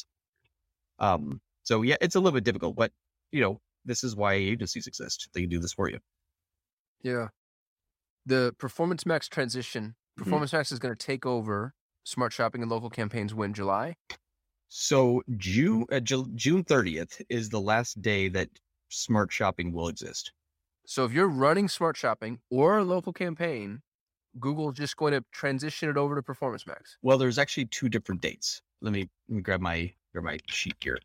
Um, 0.99 1.41
so 1.63 1.83
yeah, 1.83 1.97
it's 2.01 2.15
a 2.15 2.21
little 2.21 2.37
bit 2.37 2.45
difficult, 2.45 2.77
but 2.77 2.93
you 3.33 3.41
know, 3.41 3.61
this 3.85 4.05
is 4.05 4.15
why 4.15 4.35
agencies 4.35 4.87
exist. 4.87 5.29
They 5.35 5.41
can 5.41 5.51
do 5.51 5.59
this 5.59 5.73
for 5.73 5.89
you. 5.89 5.99
Yeah. 7.03 7.29
The 8.25 8.55
Performance 8.59 9.05
Max 9.05 9.29
transition, 9.29 9.97
Mm-hmm. 10.13 10.25
Performance 10.25 10.53
Max 10.53 10.73
is 10.73 10.79
going 10.79 10.95
to 10.95 11.07
take 11.07 11.25
over 11.25 11.75
Smart 12.05 12.33
Shopping 12.33 12.61
and 12.61 12.71
local 12.71 12.91
campaigns 12.91 13.35
when 13.35 13.55
July. 13.55 13.97
So 14.75 15.23
June 15.37 15.85
uh, 15.93 16.01
Ju- 16.01 16.31
June 16.35 16.65
30th 16.65 17.21
is 17.29 17.51
the 17.51 17.61
last 17.61 18.01
day 18.01 18.29
that 18.29 18.49
smart 18.89 19.31
shopping 19.31 19.71
will 19.71 19.89
exist. 19.89 20.33
So 20.87 21.05
if 21.05 21.13
you're 21.13 21.29
running 21.29 21.69
Smart 21.69 21.95
Shopping 21.95 22.39
or 22.51 22.79
a 22.79 22.85
local 22.85 23.13
campaign, 23.13 23.83
Google's 24.41 24.79
just 24.79 24.97
going 24.97 25.13
to 25.13 25.23
transition 25.31 25.91
it 25.91 25.99
over 25.99 26.15
to 26.17 26.23
Performance 26.23 26.67
Max. 26.67 26.97
Well, 27.03 27.19
there's 27.19 27.37
actually 27.37 27.67
two 27.67 27.91
different 27.91 28.23
dates. 28.23 28.63
Let 28.81 28.95
me, 28.95 29.11
let 29.29 29.37
me 29.37 29.43
grab 29.43 29.61
my 29.61 29.93
grab 30.13 30.25
my 30.25 30.39
sheet 30.47 30.77
here. 30.81 30.99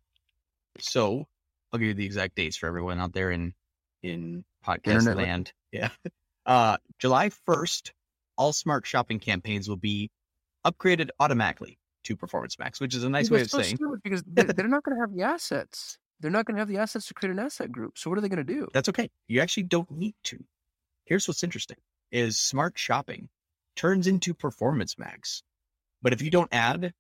So 0.80 1.28
I'll 1.74 1.80
give 1.80 1.90
you 1.90 1.94
the 1.94 2.06
exact 2.06 2.36
dates 2.36 2.56
for 2.56 2.68
everyone 2.68 3.02
out 3.02 3.12
there 3.12 3.32
in 3.32 3.54
in 4.02 4.46
podcast 4.66 4.88
Internet 4.88 5.18
land. 5.18 5.28
land. 5.28 5.54
Yeah. 5.74 5.90
Uh, 6.46 6.78
July 7.00 7.32
1st, 7.50 7.92
all 8.38 8.54
smart 8.54 8.88
shopping 8.88 9.20
campaigns 9.20 9.68
will 9.68 9.76
be 9.76 10.10
upgraded 10.66 11.10
automatically 11.20 11.78
to 12.08 12.16
Performance 12.16 12.58
Max, 12.58 12.80
which 12.80 12.96
is 12.96 13.04
a 13.04 13.10
nice 13.10 13.30
way 13.30 13.42
of 13.42 13.50
so 13.50 13.62
saying 13.62 13.76
stupid 13.76 14.02
because 14.02 14.24
they're, 14.28 14.68
not 14.68 14.84
going 14.84 14.96
to 14.96 15.02
have 15.02 15.14
the 15.14 15.24
assets. 15.24 15.98
They're 16.20 16.32
not 16.32 16.46
going 16.46 16.56
to 16.56 16.62
have 16.62 16.70
the 16.70 16.78
assets 16.78 17.08
to 17.08 17.14
create 17.14 17.32
an 17.32 17.40
asset 17.40 17.72
group. 17.72 17.98
So 17.98 18.10
what 18.10 18.18
are 18.18 18.22
they 18.22 18.30
going 18.30 18.46
to 18.46 18.54
do? 18.54 18.68
That's 18.74 18.90
okay. 18.90 19.10
You 19.28 19.42
actually 19.42 19.64
don't 19.64 19.92
need 19.92 20.16
to. 20.26 20.44
Here's 21.06 21.28
what's 21.28 21.44
interesting 21.44 21.78
is 22.12 22.38
smart 22.38 22.78
shopping 22.78 23.28
turns 23.76 24.08
into 24.08 24.34
performance 24.34 24.98
max. 24.98 25.44
But 26.02 26.14
if 26.14 26.22
you 26.22 26.32
don't 26.32 26.50
add 26.54 26.94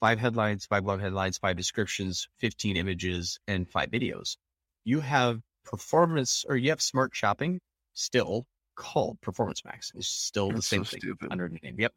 five 0.00 0.18
headlines, 0.18 0.66
five 0.66 0.84
blog 0.84 1.00
headlines, 1.00 1.38
five 1.38 1.56
descriptions, 1.56 2.28
15 2.38 2.76
images, 2.76 3.40
and 3.48 3.68
five 3.68 3.90
videos, 3.90 4.36
you 4.84 5.00
have 5.00 5.40
performance 5.64 6.44
or 6.46 6.56
you 6.56 6.70
have 6.70 6.82
smart 6.82 7.14
shopping 7.14 7.60
still 7.94 8.46
called 8.74 9.20
performance 9.20 9.64
max. 9.64 9.92
It's 9.94 10.08
still 10.08 10.50
the 10.50 10.62
same 10.62 10.84
so 10.84 10.90
thing 10.90 11.00
stupid. 11.00 11.28
under 11.30 11.48
the 11.48 11.58
name. 11.62 11.76
Yep. 11.78 11.92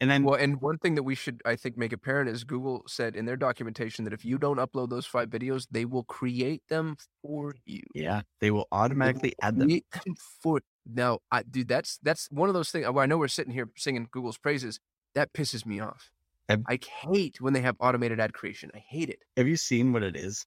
And 0.00 0.10
then 0.10 0.24
Well, 0.24 0.36
and 0.36 0.60
one 0.62 0.78
thing 0.78 0.94
that 0.94 1.02
we 1.02 1.14
should, 1.14 1.42
I 1.44 1.56
think, 1.56 1.76
make 1.76 1.92
apparent 1.92 2.30
is 2.30 2.44
Google 2.44 2.84
said 2.88 3.14
in 3.14 3.26
their 3.26 3.36
documentation 3.36 4.04
that 4.06 4.14
if 4.14 4.24
you 4.24 4.38
don't 4.38 4.56
upload 4.56 4.88
those 4.88 5.04
five 5.04 5.28
videos, 5.28 5.66
they 5.70 5.84
will 5.84 6.04
create 6.04 6.62
them 6.68 6.96
for 7.22 7.54
you. 7.66 7.82
yeah, 7.94 8.22
they 8.40 8.50
will 8.50 8.60
They 8.60 8.68
will 8.68 8.68
automatically 8.72 9.34
add 9.42 9.58
them. 9.58 9.68
them 9.68 10.14
for 10.42 10.60
now. 10.86 11.18
I 11.30 11.42
dude, 11.42 11.68
that's 11.68 11.98
that's 12.02 12.28
one 12.30 12.48
of 12.48 12.54
those 12.54 12.70
things. 12.70 12.86
I 12.86 13.06
know 13.06 13.18
we're 13.18 13.28
sitting 13.28 13.52
here 13.52 13.68
singing 13.76 14.08
Google's 14.10 14.38
praises. 14.38 14.80
That 15.14 15.32
pisses 15.34 15.66
me 15.66 15.80
off. 15.80 16.10
Have- 16.48 16.62
I 16.66 16.78
hate 17.02 17.40
when 17.40 17.52
they 17.52 17.60
have 17.60 17.76
automated 17.78 18.20
ad 18.20 18.32
creation. 18.32 18.70
I 18.74 18.78
hate 18.78 19.10
it. 19.10 19.20
Have 19.36 19.46
you 19.48 19.56
seen 19.56 19.92
what 19.92 20.02
it 20.02 20.16
is? 20.16 20.46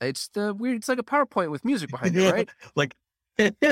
It's 0.00 0.28
the 0.28 0.54
weird. 0.54 0.76
It's 0.76 0.88
like 0.88 0.98
a 0.98 1.02
PowerPoint 1.02 1.50
with 1.50 1.64
music 1.64 1.90
behind 1.90 2.16
it, 2.16 2.32
right? 2.32 2.48
like 2.76 2.94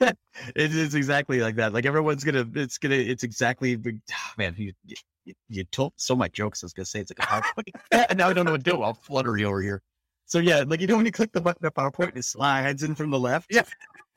it 0.56 0.74
is 0.74 0.94
exactly 0.94 1.40
like 1.40 1.56
that. 1.56 1.72
Like 1.72 1.86
everyone's 1.86 2.24
gonna, 2.24 2.46
it's 2.54 2.78
gonna, 2.78 2.94
it's 2.94 3.22
exactly. 3.22 3.78
ah, 4.12 4.32
Man, 4.38 4.54
you 4.56 4.72
you, 4.84 5.34
you 5.48 5.64
told 5.64 5.92
so 5.96 6.16
my 6.16 6.28
jokes. 6.28 6.62
I 6.62 6.66
was 6.66 6.72
gonna 6.72 6.86
say 6.86 7.00
it's 7.00 7.12
like 7.16 7.26
a 7.26 7.42
PowerPoint, 7.42 8.08
and 8.08 8.18
now 8.18 8.28
I 8.28 8.32
don't 8.32 8.46
know 8.46 8.52
what 8.52 8.64
to 8.64 8.70
do. 8.70 8.82
I'll 8.82 8.94
fluttery 8.94 9.44
over 9.44 9.60
here. 9.62 9.82
So 10.26 10.38
yeah, 10.38 10.64
like 10.66 10.80
you 10.80 10.86
know 10.86 10.96
when 10.96 11.06
you 11.06 11.12
click 11.12 11.32
the 11.32 11.40
button 11.40 11.64
of 11.66 11.74
PowerPoint, 11.74 12.16
it 12.16 12.24
slides 12.24 12.82
in 12.82 12.94
from 12.94 13.10
the 13.10 13.18
left. 13.18 13.52
Yeah. 13.52 13.64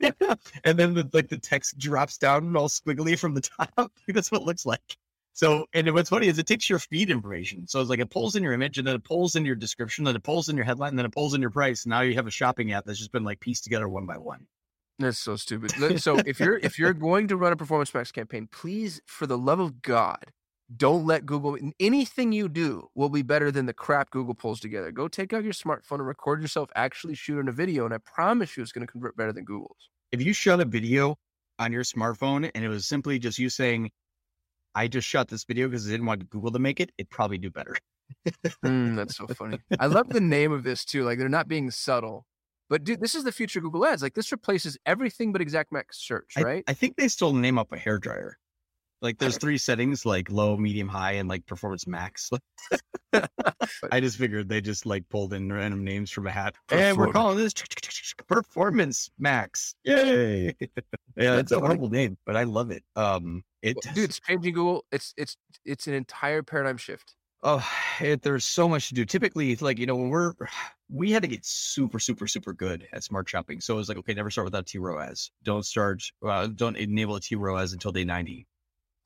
and 0.64 0.78
then 0.78 0.94
the 0.94 1.08
like 1.12 1.28
the 1.28 1.38
text 1.38 1.78
drops 1.78 2.18
down 2.18 2.54
all 2.56 2.68
squiggly 2.68 3.18
from 3.18 3.34
the 3.34 3.40
top. 3.40 3.92
That's 4.08 4.30
what 4.32 4.42
it 4.42 4.46
looks 4.46 4.66
like. 4.66 4.96
So, 5.32 5.66
and 5.74 5.92
what's 5.92 6.10
funny 6.10 6.28
is 6.28 6.38
it 6.38 6.46
takes 6.46 6.70
your 6.70 6.78
feed 6.78 7.10
information. 7.10 7.66
So 7.66 7.80
it's 7.80 7.90
like 7.90 7.98
it 7.98 8.08
pulls 8.08 8.36
in 8.36 8.44
your 8.44 8.52
image 8.52 8.78
and 8.78 8.86
then 8.86 8.94
it 8.94 9.02
pulls 9.02 9.34
in 9.34 9.44
your 9.44 9.56
description, 9.56 10.04
then 10.04 10.14
it 10.14 10.22
pulls 10.22 10.48
in 10.48 10.54
your 10.56 10.64
headline, 10.64 10.90
and 10.90 10.98
then 10.98 11.06
it 11.06 11.12
pulls 11.12 11.34
in 11.34 11.40
your 11.40 11.50
price. 11.50 11.86
Now 11.86 12.02
you 12.02 12.14
have 12.14 12.28
a 12.28 12.30
shopping 12.30 12.72
app 12.72 12.84
that's 12.84 12.98
just 13.00 13.10
been 13.10 13.24
like 13.24 13.40
pieced 13.40 13.64
together 13.64 13.88
one 13.88 14.06
by 14.06 14.16
one. 14.16 14.46
That's 14.98 15.18
so 15.18 15.36
stupid. 15.36 15.72
So 16.00 16.18
if 16.18 16.38
you're 16.38 16.58
if 16.58 16.78
you're 16.78 16.94
going 16.94 17.28
to 17.28 17.36
run 17.36 17.52
a 17.52 17.56
performance 17.56 17.92
max 17.94 18.12
campaign, 18.12 18.48
please, 18.50 19.00
for 19.06 19.26
the 19.26 19.38
love 19.38 19.60
of 19.60 19.82
God, 19.82 20.32
don't 20.74 21.04
let 21.04 21.26
Google 21.26 21.58
anything 21.78 22.32
you 22.32 22.48
do 22.48 22.88
will 22.94 23.08
be 23.08 23.22
better 23.22 23.50
than 23.50 23.66
the 23.66 23.72
crap 23.74 24.10
Google 24.10 24.34
pulls 24.34 24.60
together. 24.60 24.90
Go 24.90 25.08
take 25.08 25.32
out 25.32 25.44
your 25.44 25.52
smartphone 25.52 25.98
and 25.98 26.06
record 26.06 26.40
yourself 26.40 26.70
actually 26.74 27.14
shooting 27.14 27.48
a 27.48 27.52
video, 27.52 27.84
and 27.84 27.94
I 27.94 27.98
promise 27.98 28.56
you 28.56 28.62
it's 28.62 28.72
going 28.72 28.86
to 28.86 28.90
convert 28.90 29.16
better 29.16 29.32
than 29.32 29.44
Google's. 29.44 29.90
If 30.12 30.22
you 30.22 30.32
shot 30.32 30.60
a 30.60 30.64
video 30.64 31.16
on 31.58 31.72
your 31.72 31.82
smartphone 31.82 32.50
and 32.54 32.64
it 32.64 32.68
was 32.68 32.86
simply 32.86 33.18
just 33.18 33.38
you 33.38 33.50
saying, 33.50 33.90
I 34.74 34.88
just 34.88 35.06
shot 35.06 35.28
this 35.28 35.44
video 35.44 35.68
because 35.68 35.86
I 35.86 35.90
didn't 35.90 36.06
want 36.06 36.28
Google 36.30 36.52
to 36.52 36.58
make 36.58 36.80
it, 36.80 36.90
it'd 36.98 37.10
probably 37.10 37.38
do 37.38 37.50
better. 37.50 37.76
Mm, 38.64 38.96
that's 38.96 39.16
so 39.16 39.26
funny. 39.26 39.58
I 39.78 39.86
love 39.86 40.08
the 40.08 40.20
name 40.20 40.52
of 40.52 40.62
this 40.62 40.84
too. 40.84 41.04
Like 41.04 41.18
they're 41.18 41.28
not 41.28 41.48
being 41.48 41.70
subtle. 41.70 42.26
But 42.70 42.84
dude, 42.84 43.00
this 43.00 43.14
is 43.14 43.24
the 43.24 43.32
future 43.32 43.58
of 43.58 43.64
Google 43.64 43.86
Ads. 43.86 44.02
Like 44.02 44.14
this 44.14 44.32
replaces 44.32 44.78
everything 44.86 45.32
but 45.32 45.40
exact 45.40 45.72
max 45.72 45.98
search, 45.98 46.34
right? 46.38 46.64
I, 46.66 46.72
think 46.72 46.96
they 46.96 47.08
still 47.08 47.32
name 47.32 47.58
up 47.58 47.72
a 47.72 47.76
hair 47.76 47.98
dryer. 47.98 48.38
Like 49.02 49.18
there's 49.18 49.36
three 49.38 49.58
settings, 49.58 50.06
like 50.06 50.30
low, 50.30 50.56
medium, 50.56 50.88
high, 50.88 51.12
and 51.12 51.28
like 51.28 51.46
performance 51.46 51.86
max. 51.86 52.30
I 53.92 54.00
just 54.00 54.16
figured 54.16 54.48
they 54.48 54.60
just 54.60 54.86
like 54.86 55.08
pulled 55.10 55.34
in 55.34 55.52
random 55.52 55.84
names 55.84 56.10
from 56.10 56.26
a 56.26 56.30
hat. 56.30 56.54
And 56.70 56.96
we're 56.96 57.12
calling 57.12 57.36
this 57.36 57.52
performance 58.28 59.10
max. 59.18 59.74
Yay. 59.84 60.56
yeah, 61.16 61.36
it's 61.36 61.52
a 61.52 61.60
horrible 61.60 61.90
name, 61.90 62.16
but 62.24 62.36
I 62.36 62.44
love 62.44 62.70
it. 62.70 62.82
Um 62.96 63.44
it 63.62 63.76
Well, 63.84 63.94
dude, 63.94 64.04
it's 64.04 64.20
changing 64.20 64.54
Google. 64.54 64.84
It's 64.90 65.12
it's 65.16 65.36
it's 65.64 65.86
an 65.86 65.94
entire 65.94 66.42
paradigm 66.42 66.78
shift. 66.78 67.14
Oh, 67.46 67.64
it, 68.00 68.22
there's 68.22 68.44
so 68.44 68.68
much 68.68 68.88
to 68.88 68.94
do. 68.94 69.04
Typically, 69.04 69.54
like 69.56 69.78
you 69.78 69.86
know, 69.86 69.96
when 69.96 70.08
we're 70.08 70.32
we 70.88 71.10
had 71.12 71.22
to 71.22 71.28
get 71.28 71.44
super, 71.44 71.98
super, 71.98 72.26
super 72.26 72.52
good 72.54 72.88
at 72.92 73.04
smart 73.04 73.28
shopping. 73.28 73.60
So 73.60 73.74
it 73.74 73.76
was 73.78 73.88
like, 73.88 73.98
okay, 73.98 74.14
never 74.14 74.30
start 74.30 74.46
without 74.46 74.66
T 74.66 74.78
ROAS. 74.78 75.30
Don't 75.42 75.64
start, 75.64 76.02
uh, 76.26 76.46
don't 76.48 76.76
enable 76.76 77.16
a 77.16 77.20
T 77.20 77.34
ROAS 77.36 77.72
until 77.72 77.92
day 77.92 78.04
90. 78.04 78.46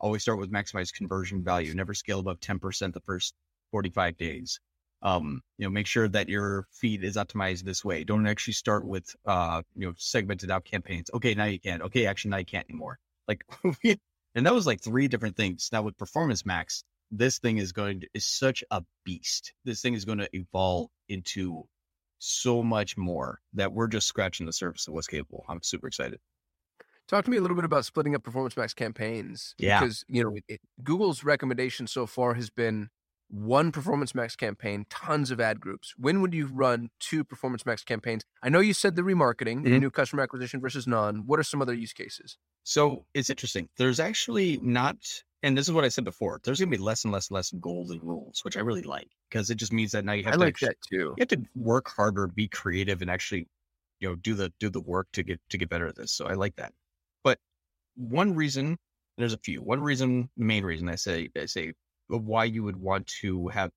Always 0.01 0.23
start 0.23 0.39
with 0.39 0.53
maximized 0.53 0.95
conversion 0.95 1.43
value. 1.45 1.75
Never 1.75 1.95
scale 1.95 2.21
above 2.21 2.41
10% 2.41 2.95
the 2.95 3.01
first 3.01 3.35
45 3.73 4.17
days. 4.17 4.61
Um, 5.03 5.43
you 5.59 5.67
know, 5.67 5.71
make 5.71 5.87
sure 5.87 6.09
that 6.09 6.29
your 6.29 6.67
feed 6.73 7.05
is 7.05 7.17
optimized 7.17 7.65
this 7.65 7.85
way. 7.85 8.05
Don't 8.05 8.27
actually 8.27 8.55
start 8.55 8.87
with 8.87 9.15
uh, 9.27 9.63
you 9.77 9.87
know, 9.89 9.95
segmented 9.99 10.51
out 10.51 10.65
campaigns. 10.65 11.11
Okay, 11.15 11.35
now 11.35 11.45
you 11.47 11.59
can. 11.61 11.83
Okay, 11.83 12.07
actually 12.07 12.31
now 12.31 12.39
you 12.39 12.45
can't 12.47 12.69
anymore. 12.69 12.99
Like 13.27 13.45
and 13.85 13.99
And 14.35 14.47
that 14.47 14.55
was 14.55 14.67
like 14.67 14.81
three 14.81 15.09
different 15.09 15.37
things. 15.37 15.69
Now 15.73 15.83
with 15.83 15.97
Performance 15.99 16.47
Max, 16.47 16.85
this 17.11 17.39
thing 17.39 17.59
is 17.59 17.73
going 17.73 18.01
to 18.01 18.09
is 18.15 18.27
such 18.27 18.63
a 18.71 18.83
beast. 19.05 19.53
This 19.65 19.81
thing 19.81 19.95
is 19.95 20.05
going 20.05 20.19
to 20.19 20.29
evolve 20.37 20.91
into 21.09 21.65
so 22.19 22.63
much 22.63 22.97
more 22.97 23.41
that 23.55 23.73
we're 23.73 23.87
just 23.87 24.07
scratching 24.09 24.47
the 24.47 24.53
surface 24.53 24.89
of 24.89 24.95
what's 24.95 25.07
capable. 25.07 25.45
I'm 25.49 25.63
super 25.63 25.87
excited. 25.87 26.19
Talk 27.07 27.25
to 27.25 27.31
me 27.31 27.39
a 27.39 27.41
little 27.41 27.55
bit 27.57 27.65
about 27.65 27.87
splitting 27.87 28.15
up 28.15 28.23
Performance 28.23 28.57
Max 28.57 28.75
campaigns. 28.75 29.55
Yeah. 29.57 29.81
Because, 29.81 30.05
you 30.09 30.23
know, 30.23 30.37
it, 30.49 30.61
Google's 30.85 31.25
recommendation 31.25 31.87
so 31.87 32.07
far 32.07 32.35
has 32.35 32.51
been 32.51 32.91
one 33.31 33.73
Performance 33.73 34.15
Max 34.15 34.37
campaign, 34.37 34.85
tons 34.91 35.31
of 35.31 35.41
ad 35.41 35.61
groups. 35.61 35.95
When 35.97 36.21
would 36.21 36.35
you 36.35 36.47
run 36.47 36.91
two 36.99 37.25
Performance 37.25 37.65
Max 37.65 37.83
campaigns? 37.85 38.25
I 38.43 38.49
know 38.51 38.61
you 38.61 38.75
said 38.75 38.95
the 38.97 39.03
remarketing, 39.03 39.65
Mhm. 39.65 39.81
new 39.81 39.91
customer 39.91 40.23
acquisition 40.23 40.61
versus 40.61 40.87
non. 40.87 41.27
What 41.27 41.39
are 41.39 41.43
some 41.45 41.63
other 41.63 41.75
use 41.75 41.93
cases? 41.93 42.37
So 42.65 43.07
it's 43.15 43.31
interesting. 43.31 43.69
There's 43.79 44.01
actually 44.01 44.59
not, 44.59 44.97
and 45.43 45.57
this 45.57 45.69
is 45.69 45.73
what 45.73 45.85
I 45.85 45.89
said 45.89 46.05
before. 46.05 46.41
There's 46.43 46.59
going 46.59 46.71
to 46.71 46.77
be 46.77 46.83
less 46.83 47.05
and 47.05 47.13
less 47.13 47.29
and 47.29 47.37
less 47.37 47.53
golden 47.61 48.01
rules, 48.01 48.41
which 48.45 48.57
I 48.57 48.61
really 48.61 48.83
like 48.83 49.09
because 49.31 49.51
it 49.51 49.55
just 49.57 49.73
means 49.73 49.93
that 49.93 50.05
now 50.05 50.13
you 50.13 50.25
have 50.25 50.35
I 50.35 50.37
to 50.37 50.41
like 50.41 50.49
actually- 50.55 50.69
that 50.69 50.77
too. 50.89 50.97
you 50.97 51.15
have 51.21 51.29
to 51.29 51.43
work 51.55 51.89
harder, 51.89 52.27
be 52.27 52.49
creative, 52.49 53.03
and 53.03 53.11
actually, 53.11 53.47
you 54.01 54.09
know, 54.09 54.17
do 54.17 54.35
the 54.35 54.53
do 54.59 54.71
the 54.71 54.81
work 54.81 55.09
to 55.13 55.23
get 55.23 55.41
to 55.51 55.59
get 55.59 55.69
better 55.69 55.87
at 55.87 55.97
this. 55.97 56.13
So 56.13 56.27
I 56.27 56.35
like 56.35 56.57
that. 56.57 56.73
But 57.25 57.39
one 57.97 58.35
reason, 58.35 58.79
there's 59.17 59.33
a 59.33 59.39
few. 59.39 59.61
One 59.63 59.81
reason, 59.81 60.29
main 60.37 60.65
reason 60.65 60.89
I 60.89 60.95
say 60.97 61.29
I 61.37 61.47
say 61.47 61.73
uh, 62.13 62.19
why 62.19 62.45
you 62.45 62.63
would 62.65 62.77
want 62.77 63.07
to 63.21 63.49
have 63.49 63.71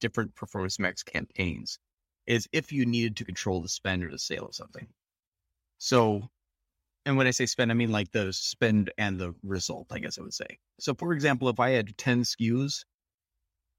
different 0.00 0.34
performance 0.34 0.78
max 0.78 1.02
campaigns 1.02 1.78
is 2.26 2.48
if 2.52 2.72
you 2.72 2.86
needed 2.86 3.16
to 3.16 3.24
control 3.24 3.60
the 3.62 3.68
spend 3.68 4.02
or 4.02 4.10
the 4.10 4.18
sale 4.18 4.46
of 4.46 4.54
something. 4.54 4.86
So, 5.78 6.28
and 7.06 7.16
when 7.16 7.26
I 7.26 7.32
say 7.32 7.46
spend, 7.46 7.70
I 7.70 7.74
mean 7.74 7.92
like 7.92 8.10
the 8.12 8.32
spend 8.32 8.92
and 8.98 9.18
the 9.18 9.34
result. 9.42 9.88
I 9.90 9.98
guess 9.98 10.18
I 10.18 10.22
would 10.22 10.34
say. 10.34 10.58
So, 10.80 10.94
for 10.94 11.12
example, 11.12 11.48
if 11.48 11.60
I 11.60 11.70
had 11.70 11.96
ten 11.96 12.22
SKUs 12.22 12.84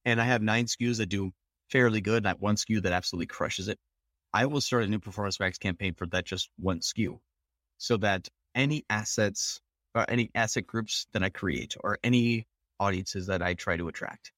and 0.05 0.21
I 0.21 0.25
have 0.25 0.41
nine 0.41 0.65
SKUs 0.65 0.97
that 0.97 1.07
do 1.07 1.31
fairly 1.69 2.01
good, 2.01 2.23
that 2.23 2.39
one 2.39 2.55
SKU 2.55 2.83
that 2.83 2.93
absolutely 2.93 3.27
crushes 3.27 3.67
it, 3.67 3.79
I 4.33 4.45
will 4.45 4.61
start 4.61 4.83
a 4.83 4.87
new 4.87 4.99
performance 4.99 5.39
max 5.39 5.57
campaign 5.57 5.93
for 5.95 6.05
that 6.07 6.25
just 6.25 6.49
one 6.57 6.79
SKU 6.79 7.19
so 7.77 7.97
that 7.97 8.27
any 8.53 8.85
assets 8.89 9.59
or 9.93 10.05
any 10.09 10.29
asset 10.35 10.67
groups 10.67 11.07
that 11.13 11.23
I 11.23 11.29
create 11.29 11.75
or 11.83 11.97
any 12.03 12.47
audiences 12.79 13.27
that 13.27 13.41
I 13.41 13.53
try 13.53 13.77
to 13.77 13.87
attract, 13.87 14.31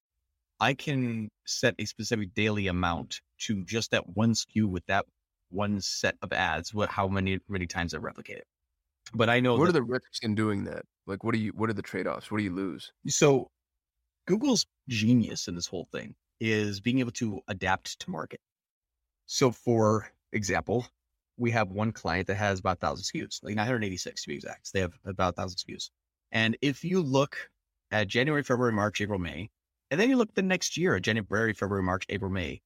I 0.60 0.74
can 0.74 1.30
set 1.46 1.76
a 1.80 1.86
specific 1.86 2.34
daily 2.34 2.68
amount 2.68 3.22
to 3.40 3.64
just 3.64 3.92
that 3.92 4.08
one 4.16 4.34
SKU 4.34 4.66
with 4.66 4.86
that 4.88 5.06
one 5.50 5.82
set 5.82 6.16
of 6.22 6.34
ads, 6.34 6.74
what 6.74 6.90
how 6.90 7.08
many 7.08 7.40
many 7.48 7.68
times 7.68 7.94
I 7.94 7.98
replicate 7.98 8.38
it. 8.38 8.48
But 9.14 9.30
I 9.30 9.40
know 9.40 9.54
What 9.56 9.66
that- 9.66 9.70
are 9.70 9.74
the 9.74 9.84
risks 9.84 10.20
in 10.22 10.36
doing 10.36 10.64
that? 10.66 10.86
Like, 11.06 11.24
what 11.24 11.34
do 11.34 11.40
you? 11.40 11.52
What 11.52 11.70
are 11.70 11.74
the 11.74 11.82
trade 11.82 12.08
offs? 12.08 12.30
What 12.30 12.40
do 12.40 12.44
you 12.44 12.54
lose? 12.54 12.92
So 13.08 13.50
Google's 14.26 14.66
genius 14.90 15.48
in 15.48 15.56
this 15.56 15.68
whole 15.68 15.88
thing 15.92 16.16
is 16.40 16.80
being 16.80 17.00
able 17.00 17.12
to 17.12 17.42
adapt 17.48 18.00
to 18.00 18.12
market. 18.12 18.42
So 19.26 19.52
for 19.52 20.12
example, 20.34 20.86
we 21.38 21.52
have 21.52 21.70
one 21.70 21.92
client 21.92 22.28
that 22.28 22.36
has 22.36 22.60
about 22.60 22.80
1,000 22.82 23.04
SKUs, 23.04 23.44
like 23.44 23.56
986 23.56 24.24
to 24.24 24.28
be 24.28 24.36
exact. 24.36 24.74
They 24.74 24.82
have 24.82 24.94
about 25.06 25.38
1,000 25.38 25.58
SKUs. 25.58 25.90
And 26.32 26.58
if 26.62 26.84
you 26.84 27.02
look 27.02 27.50
at 27.92 28.08
January, 28.08 28.44
February, 28.44 28.74
March, 28.74 29.00
April, 29.02 29.20
May, 29.20 29.50
and 29.90 30.00
then 30.00 30.10
you 30.10 30.18
look 30.18 30.34
the 30.34 30.42
next 30.42 30.76
year 30.78 30.96
at 30.96 31.04
January, 31.04 31.54
February, 31.54 31.84
March, 31.84 32.06
April, 32.10 32.30
May, 32.32 32.62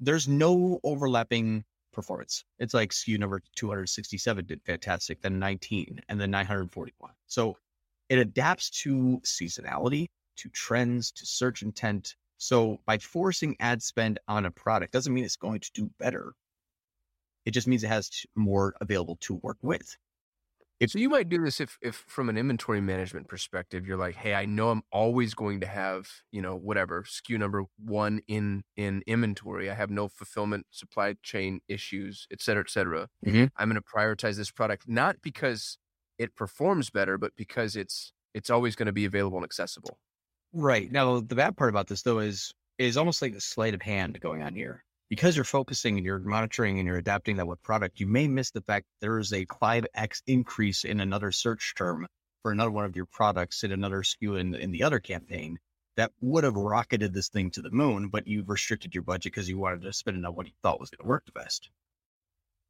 there's 0.00 0.26
no 0.26 0.80
overlapping 0.82 1.64
performance. 1.98 2.44
It's 2.60 2.74
like 2.74 2.90
SKU 2.90 3.18
number 3.18 3.42
267 3.56 4.46
did 4.46 4.62
fantastic, 4.64 5.20
then 5.20 5.40
19, 5.40 6.00
and 6.08 6.20
then 6.20 6.30
941. 6.30 7.10
So 7.26 7.56
it 8.08 8.20
adapts 8.20 8.70
to 8.82 9.20
seasonality, 9.24 10.06
to 10.36 10.48
trends, 10.50 11.10
to 11.10 11.26
search 11.26 11.62
intent. 11.62 12.14
So 12.36 12.78
by 12.86 12.98
forcing 12.98 13.56
ad 13.58 13.82
spend 13.82 14.20
on 14.28 14.46
a 14.46 14.50
product 14.52 14.92
doesn't 14.92 15.12
mean 15.12 15.24
it's 15.24 15.34
going 15.34 15.58
to 15.58 15.70
do 15.74 15.90
better. 15.98 16.34
It 17.44 17.50
just 17.50 17.66
means 17.66 17.82
it 17.82 17.88
has 17.88 18.08
more 18.36 18.76
available 18.80 19.16
to 19.22 19.34
work 19.42 19.58
with. 19.60 19.96
So 20.86 20.98
you 21.00 21.08
might 21.08 21.28
do 21.28 21.42
this 21.42 21.60
if, 21.60 21.76
if 21.82 21.96
from 21.96 22.28
an 22.28 22.38
inventory 22.38 22.80
management 22.80 23.26
perspective, 23.26 23.84
you're 23.84 23.96
like, 23.96 24.14
hey, 24.14 24.34
I 24.34 24.44
know 24.46 24.70
I'm 24.70 24.82
always 24.92 25.34
going 25.34 25.60
to 25.60 25.66
have, 25.66 26.08
you 26.30 26.40
know, 26.40 26.54
whatever 26.54 27.02
SKU 27.02 27.36
number 27.36 27.64
one 27.78 28.20
in 28.28 28.62
in 28.76 29.02
inventory. 29.06 29.68
I 29.70 29.74
have 29.74 29.90
no 29.90 30.06
fulfillment, 30.08 30.66
supply 30.70 31.16
chain 31.24 31.60
issues, 31.66 32.28
et 32.30 32.40
cetera, 32.40 32.62
et 32.62 32.70
cetera. 32.70 33.08
Mhm. 33.24 33.50
I'm 33.56 33.68
going 33.68 33.80
to 33.82 33.88
prioritize 33.96 34.36
this 34.36 34.52
product 34.52 34.86
not 34.88 35.20
because 35.20 35.78
it 36.16 36.36
performs 36.36 36.90
better, 36.90 37.18
but 37.18 37.34
because 37.34 37.74
it's 37.74 38.12
it's 38.32 38.50
always 38.50 38.76
going 38.76 38.86
to 38.86 38.92
be 38.92 39.04
available 39.04 39.38
and 39.38 39.44
accessible. 39.44 39.98
Right. 40.52 40.90
Now 40.90 41.20
the 41.20 41.34
bad 41.34 41.56
part 41.56 41.70
about 41.70 41.88
this 41.88 42.02
though 42.02 42.18
is 42.20 42.52
is 42.78 42.96
almost 42.96 43.20
like 43.20 43.34
the 43.34 43.40
sleight 43.40 43.74
of 43.74 43.82
hand 43.82 44.20
going 44.20 44.42
on 44.42 44.54
here. 44.54 44.84
Because 45.08 45.36
you're 45.36 45.44
focusing 45.44 45.96
and 45.96 46.04
you're 46.04 46.18
monitoring 46.18 46.78
and 46.78 46.86
you're 46.86 46.98
adapting 46.98 47.36
that 47.36 47.46
with 47.46 47.62
product, 47.62 47.98
you 47.98 48.06
may 48.06 48.28
miss 48.28 48.50
the 48.50 48.60
fact 48.60 48.86
there 49.00 49.18
is 49.18 49.32
a 49.32 49.46
5x 49.46 50.22
increase 50.26 50.84
in 50.84 51.00
another 51.00 51.32
search 51.32 51.74
term 51.76 52.06
for 52.42 52.52
another 52.52 52.70
one 52.70 52.84
of 52.84 52.94
your 52.94 53.06
products 53.06 53.64
in 53.64 53.72
another 53.72 54.02
SKU 54.02 54.38
in, 54.38 54.54
in 54.54 54.70
the 54.70 54.82
other 54.82 55.00
campaign 55.00 55.58
that 55.96 56.12
would 56.20 56.44
have 56.44 56.54
rocketed 56.54 57.12
this 57.12 57.28
thing 57.28 57.50
to 57.50 57.62
the 57.62 57.70
moon, 57.70 58.08
but 58.08 58.26
you've 58.26 58.48
restricted 58.48 58.94
your 58.94 59.02
budget 59.02 59.32
because 59.32 59.48
you 59.48 59.58
wanted 59.58 59.82
to 59.82 59.92
spend 59.92 60.16
it 60.16 60.24
on 60.24 60.34
what 60.34 60.46
you 60.46 60.52
thought 60.62 60.78
was 60.78 60.90
going 60.90 61.04
to 61.04 61.08
work 61.08 61.24
the 61.26 61.32
best. 61.32 61.70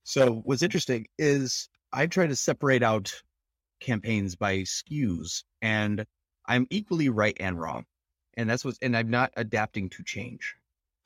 So 0.04 0.36
what's 0.44 0.62
interesting 0.62 1.06
is 1.18 1.68
I 1.92 2.06
try 2.06 2.26
to 2.26 2.36
separate 2.36 2.82
out 2.82 3.22
campaigns 3.80 4.36
by 4.36 4.60
SKUs 4.60 5.44
and 5.60 6.06
I'm 6.46 6.66
equally 6.70 7.10
right 7.10 7.36
and 7.38 7.60
wrong. 7.60 7.84
And 8.34 8.48
that's 8.48 8.64
what's, 8.64 8.78
and 8.80 8.96
I'm 8.96 9.10
not 9.10 9.32
adapting 9.36 9.90
to 9.90 10.04
change. 10.04 10.54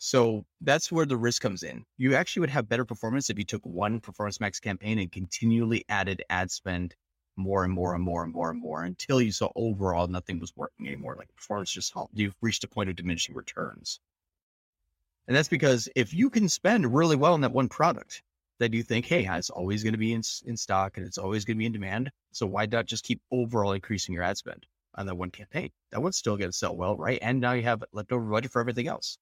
So 0.04 0.44
that's 0.60 0.90
where 0.90 1.06
the 1.06 1.16
risk 1.16 1.42
comes 1.42 1.62
in. 1.62 1.84
You 1.96 2.16
actually 2.16 2.40
would 2.40 2.50
have 2.50 2.68
better 2.68 2.84
performance 2.84 3.30
if 3.30 3.38
you 3.38 3.44
took 3.44 3.64
one 3.64 4.00
performance 4.00 4.40
max 4.40 4.58
campaign 4.58 4.98
and 4.98 5.12
continually 5.12 5.84
added 5.88 6.24
ad 6.28 6.50
spend 6.50 6.96
more 7.36 7.62
and 7.62 7.72
more 7.72 7.94
and 7.94 8.02
more 8.02 8.24
and 8.24 8.32
more 8.32 8.50
and 8.50 8.60
more 8.60 8.82
until 8.82 9.22
you 9.22 9.30
saw 9.30 9.52
overall 9.54 10.08
nothing 10.08 10.40
was 10.40 10.56
working 10.56 10.88
anymore. 10.88 11.14
Like 11.16 11.32
performance 11.36 11.70
just 11.70 11.92
helped. 11.92 12.18
You've 12.18 12.34
reached 12.40 12.64
a 12.64 12.68
point 12.68 12.90
of 12.90 12.96
diminishing 12.96 13.36
returns. 13.36 14.00
And 15.28 15.36
that's 15.36 15.48
because 15.48 15.88
if 15.94 16.12
you 16.12 16.30
can 16.30 16.48
spend 16.48 16.92
really 16.92 17.14
well 17.14 17.34
on 17.34 17.42
that 17.42 17.52
one 17.52 17.68
product, 17.68 18.24
that 18.58 18.74
you 18.74 18.82
think, 18.82 19.06
hey, 19.06 19.24
it's 19.30 19.50
always 19.50 19.84
going 19.84 19.94
to 19.94 19.98
be 19.98 20.14
in, 20.14 20.22
in 20.44 20.56
stock 20.56 20.96
and 20.96 21.06
it's 21.06 21.16
always 21.16 21.44
going 21.44 21.56
to 21.56 21.60
be 21.60 21.66
in 21.66 21.72
demand. 21.72 22.10
So 22.32 22.46
why 22.46 22.66
not 22.66 22.86
just 22.86 23.04
keep 23.04 23.22
overall 23.30 23.70
increasing 23.70 24.16
your 24.16 24.24
ad 24.24 24.36
spend 24.36 24.66
on 24.96 25.06
that 25.06 25.14
one 25.14 25.30
campaign? 25.30 25.70
That 25.92 26.02
one's 26.02 26.16
still 26.16 26.36
going 26.36 26.50
to 26.50 26.56
sell 26.56 26.76
well, 26.76 26.96
right? 26.96 27.20
And 27.22 27.40
now 27.40 27.52
you 27.52 27.62
have 27.62 27.84
leftover 27.92 28.28
budget 28.28 28.50
for 28.50 28.60
everything 28.60 28.88
else. 28.88 29.16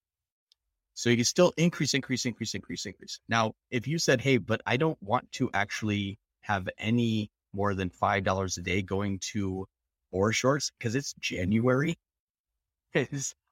So 0.95 1.11
you 1.11 1.17
can 1.17 1.25
still 1.25 1.53
increase, 1.57 1.95
increase, 1.95 2.27
increase, 2.27 2.55
increase, 2.55 2.87
increase. 2.87 3.21
Now, 3.29 3.55
if 3.71 3.87
you 3.87 3.99
said, 3.99 4.21
hey, 4.21 4.37
but 4.39 4.61
I 4.67 4.77
don't 4.77 5.01
want 5.03 5.31
to 5.33 5.51
actually 5.55 6.19
have 6.43 6.69
any 6.79 7.31
more 7.53 7.75
than 7.75 7.91
$5 7.91 8.59
a 8.59 8.61
day 8.63 8.83
going 8.83 9.19
to 9.33 9.67
or 10.13 10.33
shorts 10.33 10.71
because 10.79 10.95
it's 10.95 11.15
January. 11.21 11.97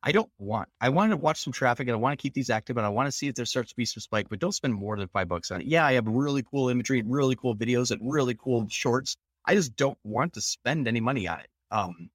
I 0.02 0.12
don't 0.12 0.30
want, 0.38 0.68
I 0.80 0.90
want 0.90 1.10
to 1.10 1.16
watch 1.16 1.42
some 1.42 1.52
traffic 1.52 1.88
and 1.88 1.94
I 1.94 1.98
want 1.98 2.18
to 2.18 2.22
keep 2.22 2.34
these 2.34 2.50
active 2.50 2.76
and 2.76 2.86
I 2.86 2.90
want 2.90 3.06
to 3.06 3.12
see 3.12 3.28
if 3.28 3.34
there 3.34 3.44
starts 3.44 3.70
to 3.70 3.76
be 3.76 3.84
some 3.84 4.00
spike, 4.00 4.28
but 4.28 4.38
don't 4.38 4.54
spend 4.54 4.74
more 4.74 4.96
than 4.96 5.08
five 5.08 5.28
bucks 5.28 5.50
on 5.50 5.60
it. 5.60 5.66
Yeah, 5.66 5.84
I 5.84 5.94
have 5.94 6.06
really 6.06 6.42
cool 6.42 6.68
imagery, 6.68 7.00
and 7.00 7.12
really 7.12 7.34
cool 7.34 7.56
videos 7.56 7.90
and 7.90 8.00
really 8.12 8.34
cool 8.34 8.66
shorts. 8.68 9.16
I 9.44 9.54
just 9.54 9.74
don't 9.76 9.98
want 10.04 10.34
to 10.34 10.40
spend 10.40 10.86
any 10.86 11.00
money 11.00 11.26
on 11.26 11.40
it. 11.40 11.48
Um, 11.70 12.10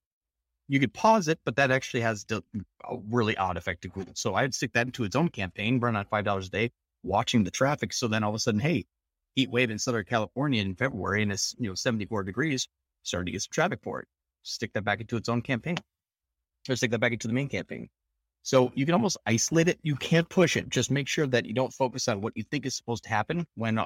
you 0.68 0.80
could 0.80 0.94
pause 0.94 1.28
it, 1.28 1.40
but 1.46 1.56
that 1.58 1.72
actually 1.72 2.02
has 2.02 2.26
a 2.32 2.42
really 3.10 3.36
odd 3.38 3.58
effect 3.58 3.82
to 3.84 3.90
Google. 3.90 4.14
So 4.16 4.36
I'd 4.36 4.54
stick 4.54 4.74
that 4.74 4.88
into 4.88 5.04
its 5.04 5.16
own 5.16 5.30
campaign, 5.30 5.80
run 5.80 5.96
on 5.96 6.06
five 6.06 6.26
dollars 6.26 6.48
a 6.48 6.52
day, 6.52 6.72
watching 7.04 7.44
the 7.44 7.52
traffic. 7.52 7.94
So 7.94 8.08
then 8.08 8.24
all 8.24 8.30
of 8.30 8.36
a 8.36 8.40
sudden, 8.40 8.60
hey, 8.60 8.86
heat 9.36 9.50
wave 9.50 9.70
in 9.70 9.80
Southern 9.80 10.06
California 10.06 10.62
in 10.62 10.76
February 10.76 11.24
and 11.24 11.32
it's 11.32 11.56
you 11.60 11.68
know 11.68 11.76
74 11.76 12.24
degrees, 12.24 12.68
starting 13.04 13.28
to 13.28 13.32
get 13.32 13.42
some 13.42 13.52
traffic 13.52 13.80
for 13.84 14.00
it. 14.02 14.08
Stick 14.44 14.74
that 14.74 14.84
back 14.84 15.02
into 15.02 15.18
its 15.18 15.30
own 15.30 15.42
campaign. 15.42 15.78
Or 16.70 16.76
stick 16.76 16.92
that 16.92 17.00
back 17.00 17.12
into 17.12 17.28
the 17.28 17.34
main 17.34 17.50
campaign. 17.50 17.90
So 18.44 18.72
you 18.76 18.86
can 18.86 18.94
almost 18.94 19.18
isolate 19.26 19.70
it. 19.70 19.80
You 19.84 19.96
can't 19.96 20.28
push 20.28 20.58
it. 20.58 20.70
Just 20.70 20.92
make 20.92 21.08
sure 21.08 21.28
that 21.28 21.46
you 21.46 21.54
don't 21.54 21.74
focus 21.74 22.08
on 22.08 22.22
what 22.22 22.34
you 22.36 22.44
think 22.44 22.66
is 22.66 22.76
supposed 22.76 23.04
to 23.04 23.10
happen 23.10 23.48
when 23.56 23.78
uh, 23.78 23.86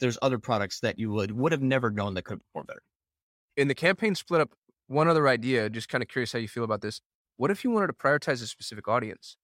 there's 0.00 0.18
other 0.22 0.38
products 0.38 0.80
that 0.80 0.98
you 0.98 1.12
would 1.12 1.30
would 1.30 1.52
have 1.52 1.62
never 1.62 1.90
known 1.90 2.14
that 2.14 2.24
could 2.24 2.40
perform 2.40 2.66
better. 2.66 2.82
In 3.56 3.68
the 3.68 3.74
campaign 3.74 4.16
split 4.16 4.40
up, 4.40 4.50
one 4.88 5.08
other 5.08 5.28
idea, 5.28 5.70
just 5.70 5.88
kind 5.88 6.02
of 6.02 6.08
curious 6.08 6.32
how 6.32 6.38
you 6.38 6.48
feel 6.48 6.64
about 6.64 6.80
this. 6.82 7.00
What 7.36 7.50
if 7.50 7.64
you 7.64 7.70
wanted 7.70 7.88
to 7.88 7.92
prioritize 7.94 8.42
a 8.42 8.46
specific 8.46 8.88
audience? 8.88 9.36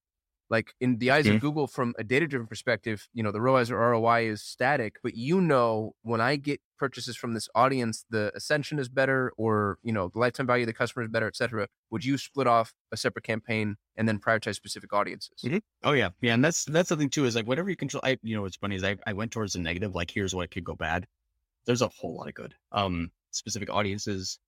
Like 0.51 0.75
in 0.81 0.99
the 0.99 1.11
eyes 1.13 1.29
Mhm. 1.29 1.31
of 1.31 1.41
Google, 1.41 1.67
from 1.69 1.95
a 1.99 2.05
data 2.05 2.27
driven 2.27 2.47
perspective, 2.49 3.09
you 3.15 3.23
know, 3.23 3.33
the 3.33 3.41
ROAS 3.41 3.71
or 3.71 3.79
ROI 3.81 4.23
is 4.23 4.43
static, 4.43 4.97
but 5.03 5.15
you 5.17 5.41
know, 5.41 5.95
when 6.03 6.21
I 6.21 6.37
get 6.37 6.61
purchases 6.79 7.17
from 7.17 7.35
this 7.35 7.49
audience, 7.55 8.05
the 8.11 8.33
ascension 8.35 8.79
is 8.81 8.89
better 8.89 9.33
or, 9.37 9.79
you 9.83 9.93
know, 9.93 10.09
the 10.09 10.19
lifetime 10.19 10.47
value 10.49 10.65
of 10.65 10.67
the 10.67 10.73
customer 10.75 11.05
is 11.05 11.09
better, 11.11 11.29
et 11.29 11.37
cetera. 11.37 11.69
Would 11.91 12.05
you 12.05 12.19
split 12.19 12.49
off 12.49 12.75
a 12.93 12.97
separate 12.97 13.25
campaign 13.25 13.77
and 13.97 14.09
then 14.09 14.19
prioritize 14.21 14.57
specific 14.57 14.93
audiences? 14.93 15.51
Mhm. 15.53 15.63
Oh 15.83 15.93
yeah, 15.93 16.11
yeah, 16.21 16.35
and 16.35 16.45
that's 16.45 16.65
that's 16.67 16.91
the 16.91 16.97
thing 16.97 17.09
too. 17.11 17.25
Is 17.25 17.35
like 17.35 17.47
whatever 17.47 17.71
you 17.71 17.77
control. 17.77 18.03
I 18.05 18.19
you 18.23 18.37
know 18.37 18.43
what's 18.43 18.57
funny 18.57 18.77
is 18.77 18.85
I 18.85 18.97
I 19.07 19.13
went 19.15 19.33
towards 19.33 19.55
the 19.55 19.59
negative. 19.59 19.95
Like 19.95 20.11
here's 20.11 20.35
what 20.35 20.51
could 20.51 20.65
go 20.65 20.75
bad. 20.75 21.07
There's 21.67 21.83
a 21.83 21.89
whole 21.89 22.17
lot 22.17 22.29
of 22.29 22.35
good. 22.35 22.57
Um, 22.73 23.13
specific 23.33 23.71
audiences, 23.71 24.39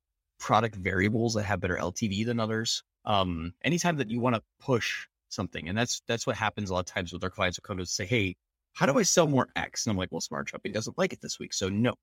product 0.43 0.75
variables 0.75 1.35
that 1.35 1.45
have 1.45 1.61
better 1.61 1.77
LTV 1.77 2.27
than 2.27 2.41
others. 2.41 2.83
Um, 3.05 3.55
anytime 3.63 3.97
that 3.99 4.11
you 4.11 4.21
want 4.21 4.35
to 4.35 4.43
push 4.61 5.07
something, 5.29 5.69
and 5.69 5.79
that's 5.79 6.03
that's 6.09 6.27
what 6.27 6.37
happens 6.37 6.69
a 6.69 6.75
lot 6.75 6.81
of 6.81 6.87
times 6.87 7.13
with 7.13 7.23
our 7.25 7.31
clients 7.31 7.57
who 7.57 7.63
come 7.63 7.77
to 7.77 7.85
us 7.85 7.93
say, 7.93 8.05
"Hey, 8.05 8.37
how 8.75 8.87
do 8.87 8.99
I 8.99 9.05
sell 9.05 9.29
more 9.29 9.49
X?" 9.57 9.87
And 9.87 9.93
I'm 9.93 9.97
like, 9.97 10.11
"Well, 10.11 10.21
Smart 10.21 10.49
Shopping 10.49 10.73
doesn't 10.73 10.99
like 10.99 11.13
it 11.13 11.21
this 11.21 11.39
week, 11.39 11.55
so 11.55 11.69
no." 11.69 11.95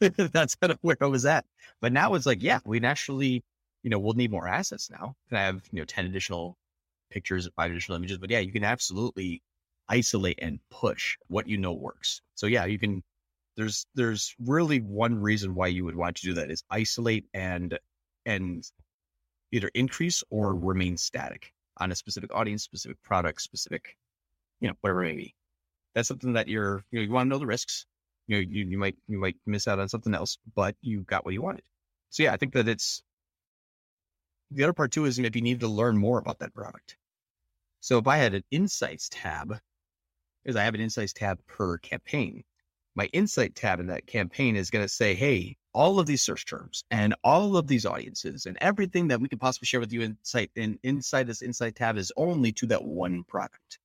that's 0.00 0.56
kind 0.56 0.72
of 0.72 0.78
where 0.82 0.96
I 1.00 1.06
was 1.06 1.26
at. 1.26 1.44
But 1.80 1.92
now 1.92 2.14
it's 2.14 2.26
like, 2.26 2.42
yeah, 2.42 2.58
we 2.64 2.80
naturally, 2.80 3.44
you 3.82 3.90
know, 3.90 3.98
we'll 3.98 4.14
need 4.14 4.30
more 4.32 4.48
assets 4.48 4.90
now. 4.90 5.14
Can 5.28 5.38
I 5.38 5.42
have 5.42 5.62
you 5.70 5.80
know 5.80 5.84
ten 5.84 6.06
additional 6.06 6.56
pictures, 7.10 7.48
five 7.56 7.70
additional 7.70 7.96
images? 7.96 8.18
But 8.18 8.30
yeah, 8.30 8.40
you 8.40 8.52
can 8.52 8.64
absolutely 8.64 9.42
isolate 9.88 10.40
and 10.42 10.58
push 10.70 11.16
what 11.28 11.48
you 11.48 11.56
know 11.56 11.72
works. 11.72 12.20
So 12.34 12.46
yeah, 12.48 12.64
you 12.64 12.78
can 12.78 13.02
there's 13.56 13.86
there's 13.94 14.34
really 14.44 14.80
one 14.80 15.20
reason 15.20 15.54
why 15.54 15.68
you 15.68 15.84
would 15.84 15.96
want 15.96 16.16
to 16.16 16.26
do 16.26 16.34
that 16.34 16.50
is 16.50 16.62
isolate 16.70 17.24
and 17.32 17.78
and 18.26 18.64
either 19.52 19.70
increase 19.74 20.22
or 20.30 20.54
remain 20.54 20.96
static 20.96 21.52
on 21.78 21.92
a 21.92 21.94
specific 21.94 22.34
audience, 22.34 22.62
specific 22.62 23.02
product, 23.02 23.40
specific, 23.40 23.96
you 24.60 24.68
know, 24.68 24.74
whatever 24.80 25.04
it 25.04 25.08
may 25.08 25.16
be. 25.16 25.34
That's 25.94 26.08
something 26.08 26.34
that 26.34 26.48
you're 26.48 26.84
you 26.90 26.98
know 26.98 27.04
you 27.04 27.12
want 27.12 27.26
to 27.26 27.30
know 27.30 27.38
the 27.38 27.46
risks. 27.46 27.86
You 28.26 28.36
know, 28.36 28.40
you, 28.40 28.66
you 28.66 28.78
might 28.78 28.96
you 29.08 29.18
might 29.18 29.36
miss 29.46 29.68
out 29.68 29.78
on 29.78 29.88
something 29.88 30.14
else, 30.14 30.38
but 30.54 30.76
you 30.82 31.00
got 31.02 31.24
what 31.24 31.34
you 31.34 31.42
wanted. 31.42 31.64
So 32.10 32.24
yeah, 32.24 32.32
I 32.32 32.36
think 32.36 32.52
that 32.54 32.68
it's 32.68 33.02
the 34.50 34.64
other 34.64 34.72
part 34.72 34.92
too 34.92 35.06
is 35.06 35.18
maybe 35.18 35.38
you 35.38 35.44
need 35.44 35.60
to 35.60 35.68
learn 35.68 35.96
more 35.96 36.18
about 36.18 36.40
that 36.40 36.54
product. 36.54 36.96
So 37.80 37.98
if 37.98 38.06
I 38.06 38.16
had 38.16 38.34
an 38.34 38.44
insights 38.50 39.08
tab, 39.10 39.58
is 40.44 40.56
I 40.56 40.64
have 40.64 40.74
an 40.74 40.80
insights 40.80 41.12
tab 41.12 41.38
per 41.46 41.78
campaign 41.78 42.44
my 42.96 43.06
insight 43.12 43.54
tab 43.54 43.78
in 43.78 43.86
that 43.88 44.06
campaign 44.06 44.56
is 44.56 44.70
going 44.70 44.84
to 44.84 44.88
say, 44.88 45.14
hey, 45.14 45.56
all 45.74 46.00
of 46.00 46.06
these 46.06 46.22
search 46.22 46.46
terms 46.46 46.82
and 46.90 47.14
all 47.22 47.58
of 47.58 47.66
these 47.66 47.84
audiences 47.84 48.46
and 48.46 48.56
everything 48.62 49.06
that 49.08 49.20
we 49.20 49.28
could 49.28 49.38
possibly 49.38 49.66
share 49.66 49.80
with 49.80 49.92
you 49.92 50.00
insight 50.00 50.50
in, 50.56 50.78
inside 50.82 51.26
this 51.26 51.42
insight 51.42 51.76
tab 51.76 51.98
is 51.98 52.10
only 52.16 52.50
to 52.52 52.66
that 52.66 52.82
one 52.82 53.22
product. 53.24 53.78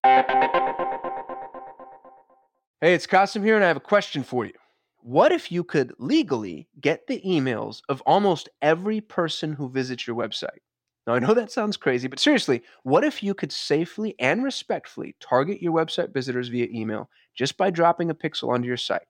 Hey, 2.80 2.96
it's 2.96 3.06
Kasim 3.06 3.44
here, 3.44 3.56
and 3.56 3.66
I 3.66 3.68
have 3.68 3.78
a 3.78 3.82
question 3.82 4.24
for 4.24 4.46
you. 4.46 4.54
What 5.02 5.34
if 5.34 5.52
you 5.52 5.64
could 5.66 5.94
legally 6.00 6.70
get 6.80 7.06
the 7.08 7.22
emails 7.26 7.82
of 7.90 8.02
almost 8.06 8.48
every 8.62 9.02
person 9.02 9.54
who 9.54 9.70
visits 9.70 10.08
your 10.08 10.16
website? 10.16 10.60
Now, 11.06 11.14
I 11.14 11.20
know 11.20 11.34
that 11.34 11.52
sounds 11.52 11.78
crazy, 11.78 12.08
but 12.08 12.20
seriously, 12.20 12.62
what 12.84 13.04
if 13.04 13.22
you 13.22 13.34
could 13.34 13.52
safely 13.52 14.16
and 14.20 14.44
respectfully 14.44 15.16
target 15.20 15.62
your 15.62 15.74
website 15.74 16.14
visitors 16.14 16.48
via 16.48 16.68
email 16.72 17.10
just 17.36 17.58
by 17.58 17.70
dropping 17.70 18.10
a 18.10 18.16
pixel 18.16 18.50
onto 18.50 18.68
your 18.68 18.78
site? 18.78 19.08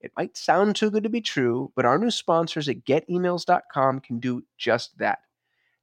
It 0.00 0.12
might 0.16 0.36
sound 0.36 0.76
too 0.76 0.90
good 0.90 1.04
to 1.04 1.08
be 1.08 1.20
true, 1.20 1.72
but 1.74 1.86
our 1.86 1.98
new 1.98 2.10
sponsors 2.10 2.68
at 2.68 2.84
getemails.com 2.84 4.00
can 4.00 4.18
do 4.18 4.44
just 4.58 4.98
that. 4.98 5.20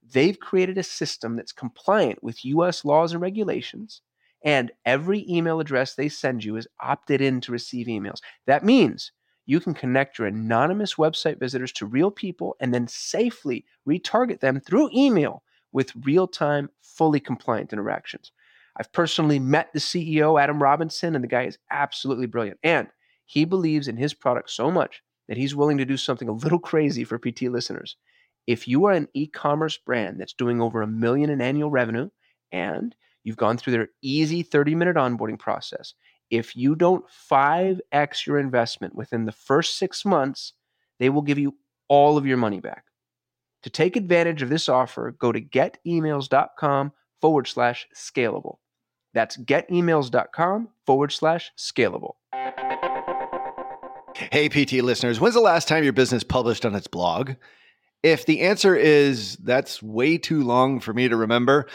They've 0.03 0.39
created 0.39 0.77
a 0.77 0.83
system 0.83 1.35
that's 1.35 1.51
compliant 1.51 2.23
with 2.23 2.45
US 2.45 2.85
laws 2.85 3.13
and 3.13 3.21
regulations, 3.21 4.01
and 4.43 4.71
every 4.85 5.25
email 5.29 5.59
address 5.59 5.95
they 5.95 6.09
send 6.09 6.43
you 6.43 6.55
is 6.55 6.67
opted 6.79 7.21
in 7.21 7.41
to 7.41 7.51
receive 7.51 7.87
emails. 7.87 8.19
That 8.45 8.63
means 8.63 9.11
you 9.45 9.59
can 9.59 9.73
connect 9.73 10.17
your 10.17 10.27
anonymous 10.27 10.95
website 10.95 11.39
visitors 11.39 11.71
to 11.73 11.85
real 11.85 12.11
people 12.11 12.55
and 12.59 12.73
then 12.73 12.87
safely 12.87 13.65
retarget 13.87 14.39
them 14.39 14.59
through 14.59 14.89
email 14.93 15.43
with 15.71 15.93
real 16.03 16.27
time, 16.27 16.69
fully 16.81 17.19
compliant 17.19 17.73
interactions. 17.73 18.31
I've 18.81 18.91
personally 18.93 19.37
met 19.37 19.71
the 19.73 19.79
CEO, 19.79 20.41
Adam 20.41 20.59
Robinson, 20.59 21.13
and 21.13 21.23
the 21.23 21.27
guy 21.27 21.43
is 21.43 21.59
absolutely 21.69 22.25
brilliant. 22.25 22.57
And 22.63 22.87
he 23.27 23.45
believes 23.45 23.87
in 23.87 23.95
his 23.95 24.15
product 24.15 24.49
so 24.49 24.71
much 24.71 25.03
that 25.27 25.37
he's 25.37 25.53
willing 25.53 25.77
to 25.77 25.85
do 25.85 25.97
something 25.97 26.27
a 26.27 26.31
little 26.31 26.57
crazy 26.57 27.03
for 27.03 27.19
PT 27.19 27.43
listeners. 27.43 27.95
If 28.47 28.67
you 28.67 28.85
are 28.85 28.93
an 28.93 29.07
e 29.13 29.27
commerce 29.27 29.77
brand 29.77 30.19
that's 30.19 30.33
doing 30.33 30.59
over 30.59 30.81
a 30.81 30.87
million 30.87 31.29
in 31.29 31.41
annual 31.41 31.69
revenue 31.69 32.09
and 32.51 32.95
you've 33.23 33.37
gone 33.37 33.55
through 33.55 33.73
their 33.73 33.89
easy 34.01 34.41
30 34.41 34.73
minute 34.73 34.95
onboarding 34.95 35.37
process, 35.37 35.93
if 36.31 36.55
you 36.55 36.75
don't 36.75 37.05
5x 37.31 38.25
your 38.25 38.39
investment 38.39 38.95
within 38.95 39.25
the 39.25 39.31
first 39.31 39.77
six 39.77 40.03
months, 40.03 40.53
they 40.97 41.11
will 41.11 41.21
give 41.21 41.37
you 41.37 41.53
all 41.87 42.17
of 42.17 42.25
your 42.25 42.37
money 42.37 42.59
back. 42.59 42.85
To 43.61 43.69
take 43.69 43.95
advantage 43.95 44.41
of 44.41 44.49
this 44.49 44.67
offer, 44.67 45.11
go 45.19 45.31
to 45.31 45.39
getemails.com 45.39 46.93
forward 47.21 47.47
slash 47.47 47.87
scalable. 47.95 48.55
That's 49.13 49.37
getemails.com 49.37 50.69
forward 50.85 51.11
slash 51.11 51.51
scalable. 51.57 52.15
Hey, 54.31 54.49
PT 54.49 54.83
listeners, 54.83 55.19
when's 55.19 55.35
the 55.35 55.41
last 55.41 55.67
time 55.67 55.83
your 55.83 55.93
business 55.93 56.23
published 56.23 56.65
on 56.65 56.75
its 56.75 56.87
blog? 56.87 57.31
If 58.03 58.25
the 58.25 58.41
answer 58.41 58.75
is 58.75 59.37
that's 59.37 59.81
way 59.81 60.17
too 60.17 60.43
long 60.43 60.79
for 60.79 60.93
me 60.93 61.07
to 61.07 61.15
remember, 61.15 61.67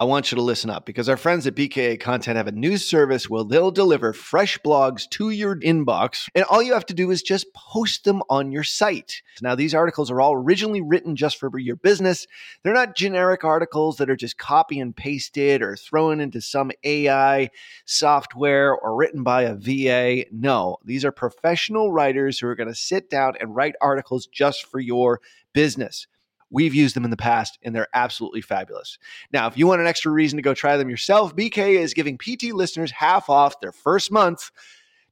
I 0.00 0.04
want 0.04 0.30
you 0.30 0.36
to 0.36 0.42
listen 0.42 0.70
up 0.70 0.86
because 0.86 1.08
our 1.08 1.16
friends 1.16 1.44
at 1.48 1.56
BKA 1.56 1.98
Content 1.98 2.36
have 2.36 2.46
a 2.46 2.52
new 2.52 2.76
service 2.76 3.28
where 3.28 3.42
they'll 3.42 3.72
deliver 3.72 4.12
fresh 4.12 4.56
blogs 4.60 5.10
to 5.10 5.30
your 5.30 5.56
inbox, 5.56 6.28
and 6.36 6.44
all 6.44 6.62
you 6.62 6.72
have 6.74 6.86
to 6.86 6.94
do 6.94 7.10
is 7.10 7.20
just 7.20 7.52
post 7.52 8.04
them 8.04 8.22
on 8.30 8.52
your 8.52 8.62
site. 8.62 9.22
Now, 9.42 9.56
these 9.56 9.74
articles 9.74 10.08
are 10.08 10.20
all 10.20 10.34
originally 10.34 10.80
written 10.80 11.16
just 11.16 11.36
for 11.36 11.58
your 11.58 11.74
business. 11.74 12.28
They're 12.62 12.74
not 12.74 12.94
generic 12.94 13.42
articles 13.42 13.96
that 13.96 14.08
are 14.08 14.14
just 14.14 14.38
copy 14.38 14.78
and 14.78 14.94
pasted 14.94 15.62
or 15.62 15.74
thrown 15.74 16.20
into 16.20 16.40
some 16.40 16.70
AI 16.84 17.50
software 17.84 18.72
or 18.72 18.94
written 18.94 19.24
by 19.24 19.42
a 19.42 19.56
VA. 19.56 20.26
No, 20.30 20.76
these 20.84 21.04
are 21.04 21.10
professional 21.10 21.90
writers 21.90 22.38
who 22.38 22.46
are 22.46 22.54
going 22.54 22.68
to 22.68 22.74
sit 22.76 23.10
down 23.10 23.34
and 23.40 23.56
write 23.56 23.74
articles 23.80 24.28
just 24.28 24.64
for 24.64 24.78
your 24.78 25.20
business. 25.52 26.06
We've 26.50 26.74
used 26.74 26.96
them 26.96 27.04
in 27.04 27.10
the 27.10 27.16
past 27.16 27.58
and 27.62 27.74
they're 27.74 27.88
absolutely 27.94 28.40
fabulous. 28.40 28.98
Now, 29.32 29.46
if 29.46 29.58
you 29.58 29.66
want 29.66 29.80
an 29.80 29.86
extra 29.86 30.10
reason 30.10 30.36
to 30.36 30.42
go 30.42 30.54
try 30.54 30.76
them 30.76 30.88
yourself, 30.88 31.36
BKA 31.36 31.78
is 31.78 31.94
giving 31.94 32.18
PT 32.18 32.52
listeners 32.52 32.90
half 32.90 33.28
off 33.28 33.60
their 33.60 33.72
first 33.72 34.10
month. 34.10 34.50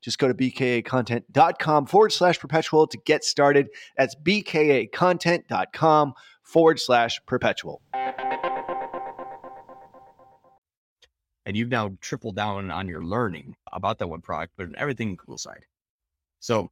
Just 0.00 0.18
go 0.18 0.28
to 0.28 0.34
bkacontent.com 0.34 1.86
forward 1.86 2.12
slash 2.12 2.38
perpetual 2.38 2.86
to 2.86 2.98
get 3.04 3.24
started. 3.24 3.68
That's 3.96 4.14
bkacontent.com 4.14 6.14
forward 6.42 6.80
slash 6.80 7.20
perpetual. 7.26 7.82
And 11.44 11.56
you've 11.56 11.68
now 11.68 11.92
tripled 12.00 12.36
down 12.36 12.70
on 12.70 12.88
your 12.88 13.04
learning 13.04 13.56
about 13.72 13.98
that 13.98 14.08
one 14.08 14.20
product, 14.20 14.54
but 14.56 14.74
everything 14.76 15.16
Google 15.16 15.38
side. 15.38 15.64
So 16.40 16.70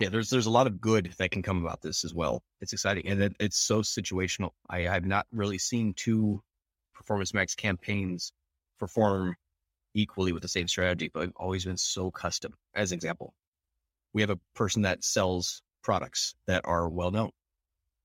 yeah, 0.00 0.08
there's 0.08 0.30
there's 0.30 0.46
a 0.46 0.50
lot 0.50 0.66
of 0.66 0.80
good 0.80 1.12
that 1.18 1.30
can 1.30 1.42
come 1.42 1.62
about 1.62 1.82
this 1.82 2.04
as 2.04 2.14
well. 2.14 2.42
It's 2.62 2.72
exciting 2.72 3.06
and 3.06 3.22
it, 3.22 3.36
it's 3.38 3.58
so 3.58 3.82
situational. 3.82 4.50
I 4.68 4.80
have 4.80 5.04
not 5.04 5.26
really 5.30 5.58
seen 5.58 5.92
two 5.92 6.42
performance 6.94 7.34
max 7.34 7.54
campaigns 7.54 8.32
perform 8.78 9.36
equally 9.94 10.32
with 10.32 10.40
the 10.40 10.48
same 10.48 10.68
strategy, 10.68 11.10
but 11.12 11.24
I've 11.24 11.32
always 11.36 11.66
been 11.66 11.76
so 11.76 12.10
custom. 12.10 12.54
As 12.74 12.92
an 12.92 12.96
example, 12.96 13.34
we 14.14 14.22
have 14.22 14.30
a 14.30 14.40
person 14.54 14.82
that 14.82 15.04
sells 15.04 15.62
products 15.82 16.34
that 16.46 16.62
are 16.64 16.88
well 16.88 17.10
known, 17.10 17.30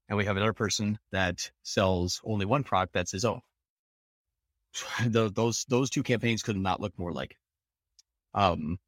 and 0.09 0.17
we 0.17 0.25
have 0.25 0.35
another 0.35 0.53
person 0.53 0.99
that 1.13 1.49
sells 1.63 2.19
only 2.25 2.45
one 2.45 2.65
product 2.65 2.93
that's 2.93 3.11
his 3.11 3.25
own. 3.25 3.39
The, 5.07 5.31
those 5.31 5.65
those 5.69 5.89
two 5.89 6.03
campaigns 6.03 6.43
could 6.43 6.57
not 6.57 6.81
look 6.81 6.99
more 6.99 7.13
like. 7.13 7.37
Um, 8.33 8.79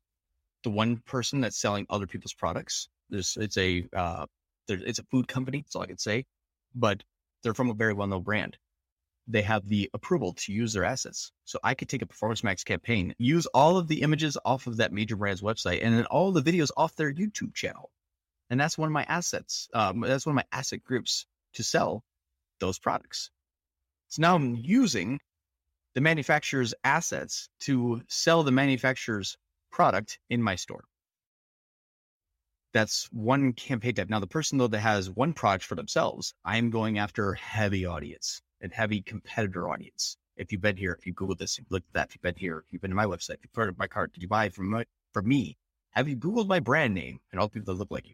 the 0.63 0.69
one 0.71 0.97
person 0.97 1.39
that's 1.39 1.57
selling 1.57 1.85
other 1.89 2.07
people's 2.07 2.33
products 2.33 2.89
it's 3.11 3.57
a 3.57 3.87
uh, 3.93 4.25
it's 4.67 4.99
a 4.99 5.03
food 5.03 5.27
company. 5.27 5.61
That's 5.61 5.75
all 5.75 5.83
I 5.83 5.87
can 5.87 5.97
say, 5.97 6.25
but 6.75 7.03
they're 7.43 7.53
from 7.53 7.69
a 7.69 7.73
very 7.73 7.93
well 7.93 8.07
known 8.07 8.23
brand. 8.23 8.57
They 9.27 9.41
have 9.41 9.67
the 9.67 9.89
approval 9.93 10.33
to 10.33 10.53
use 10.53 10.73
their 10.73 10.85
assets. 10.85 11.31
So 11.43 11.59
I 11.63 11.73
could 11.73 11.89
take 11.89 12.01
a 12.01 12.05
Performance 12.05 12.43
Max 12.43 12.63
campaign, 12.63 13.13
use 13.17 13.45
all 13.47 13.77
of 13.77 13.87
the 13.87 14.01
images 14.01 14.37
off 14.45 14.67
of 14.67 14.77
that 14.77 14.93
major 14.93 15.17
brand's 15.17 15.41
website, 15.41 15.79
and 15.83 15.95
then 15.95 16.05
all 16.05 16.31
the 16.31 16.41
videos 16.41 16.71
off 16.77 16.95
their 16.95 17.13
YouTube 17.13 17.53
channel. 17.53 17.91
And 18.49 18.59
that's 18.59 18.77
one 18.77 18.87
of 18.87 18.93
my 18.93 19.03
assets. 19.03 19.67
Um, 19.73 19.99
that's 20.01 20.25
one 20.25 20.31
of 20.31 20.37
my 20.37 20.57
asset 20.57 20.83
groups 20.83 21.25
to 21.53 21.63
sell 21.63 22.03
those 22.59 22.79
products. 22.79 23.29
So 24.07 24.21
now 24.21 24.35
I'm 24.35 24.55
using 24.55 25.19
the 25.93 26.01
manufacturer's 26.01 26.73
assets 26.85 27.49
to 27.61 28.01
sell 28.07 28.43
the 28.43 28.51
manufacturer's 28.51 29.37
product 29.71 30.19
in 30.29 30.41
my 30.41 30.55
store 30.55 30.85
that's 32.77 33.09
one 33.11 33.53
campaign 33.53 33.95
type. 33.95 34.09
Now, 34.09 34.19
the 34.19 34.27
person 34.27 34.59
though 34.59 34.67
that 34.67 34.79
has 34.79 35.09
one 35.09 35.33
product 35.33 35.65
for 35.65 35.75
themselves, 35.75 36.33
I'm 36.45 36.69
going 36.69 36.99
after 36.99 37.33
heavy 37.33 37.85
audience 37.85 38.41
and 38.61 38.71
heavy 38.71 39.01
competitor 39.01 39.67
audience. 39.69 40.15
If 40.35 40.51
you've 40.51 40.61
been 40.61 40.77
here, 40.77 40.95
if 40.97 41.07
you 41.07 41.13
Google 41.13 41.35
this, 41.35 41.57
if 41.57 41.63
you 41.63 41.67
looked 41.71 41.87
at 41.89 41.93
that, 41.93 42.09
if 42.09 42.15
you've 42.15 42.21
been 42.21 42.35
here, 42.35 42.59
if 42.59 42.71
you've 42.71 42.81
been 42.81 42.91
to 42.91 42.95
my 42.95 43.05
website, 43.05 43.35
if 43.35 43.45
you've 43.45 43.55
heard 43.55 43.69
of 43.69 43.79
my 43.79 43.87
cart, 43.87 44.13
did 44.13 44.21
you 44.21 44.27
buy 44.27 44.49
from 44.49 44.69
my, 44.69 44.85
from 45.11 45.27
me? 45.27 45.57
Have 45.91 46.07
you 46.07 46.15
Googled 46.15 46.47
my 46.47 46.59
brand 46.59 46.93
name 46.93 47.19
and 47.31 47.41
all 47.41 47.47
the 47.47 47.53
people 47.53 47.73
that 47.73 47.79
look 47.79 47.89
like 47.89 48.07
you? 48.07 48.13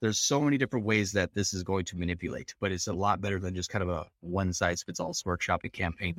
There's 0.00 0.20
so 0.20 0.40
many 0.40 0.58
different 0.58 0.86
ways 0.86 1.10
that 1.12 1.34
this 1.34 1.52
is 1.52 1.64
going 1.64 1.84
to 1.86 1.96
manipulate, 1.96 2.54
but 2.60 2.70
it's 2.70 2.86
a 2.86 2.92
lot 2.92 3.20
better 3.20 3.40
than 3.40 3.56
just 3.56 3.70
kind 3.70 3.82
of 3.82 3.88
a 3.88 4.06
one 4.20 4.52
size 4.52 4.84
fits 4.84 5.00
all 5.00 5.12
smart 5.12 5.42
shopping 5.42 5.72
campaign. 5.72 6.14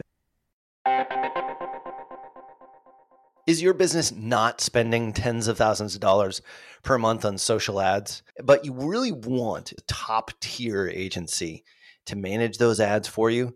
Is 3.50 3.64
your 3.64 3.74
business 3.74 4.12
not 4.12 4.62
spending 4.62 5.12
tens 5.12 5.48
of 5.48 5.58
thousands 5.58 5.96
of 5.96 6.02
dollars 6.02 6.44
per 6.84 7.00
month 7.00 7.26
on 7.26 7.40
social 7.40 7.82
ads, 7.82 8.22
but 8.44 8.64
you 8.64 8.72
really 8.74 9.12
want 9.12 9.72
a 9.72 9.82
top 9.88 10.30
tier 10.40 10.88
agency 10.88 11.64
to 12.06 12.16
manage 12.16 12.60
those 12.60 12.80
ads 12.80 13.08
for 13.08 13.32
you? 13.32 13.56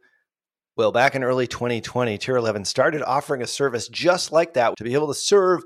Well, 0.75 0.91
back 0.91 1.13
in 1.13 1.23
early 1.23 1.45
2020, 1.45 2.17
Tier 2.17 2.38
11 2.38 2.65
started 2.65 3.03
offering 3.03 3.43
a 3.43 3.45
service 3.45 3.88
just 3.88 4.32
like 4.32 4.56
that 4.56 4.75
to 4.77 4.84
be 4.84 4.95
able 4.95 5.10
to 5.10 5.13
serve 5.13 5.62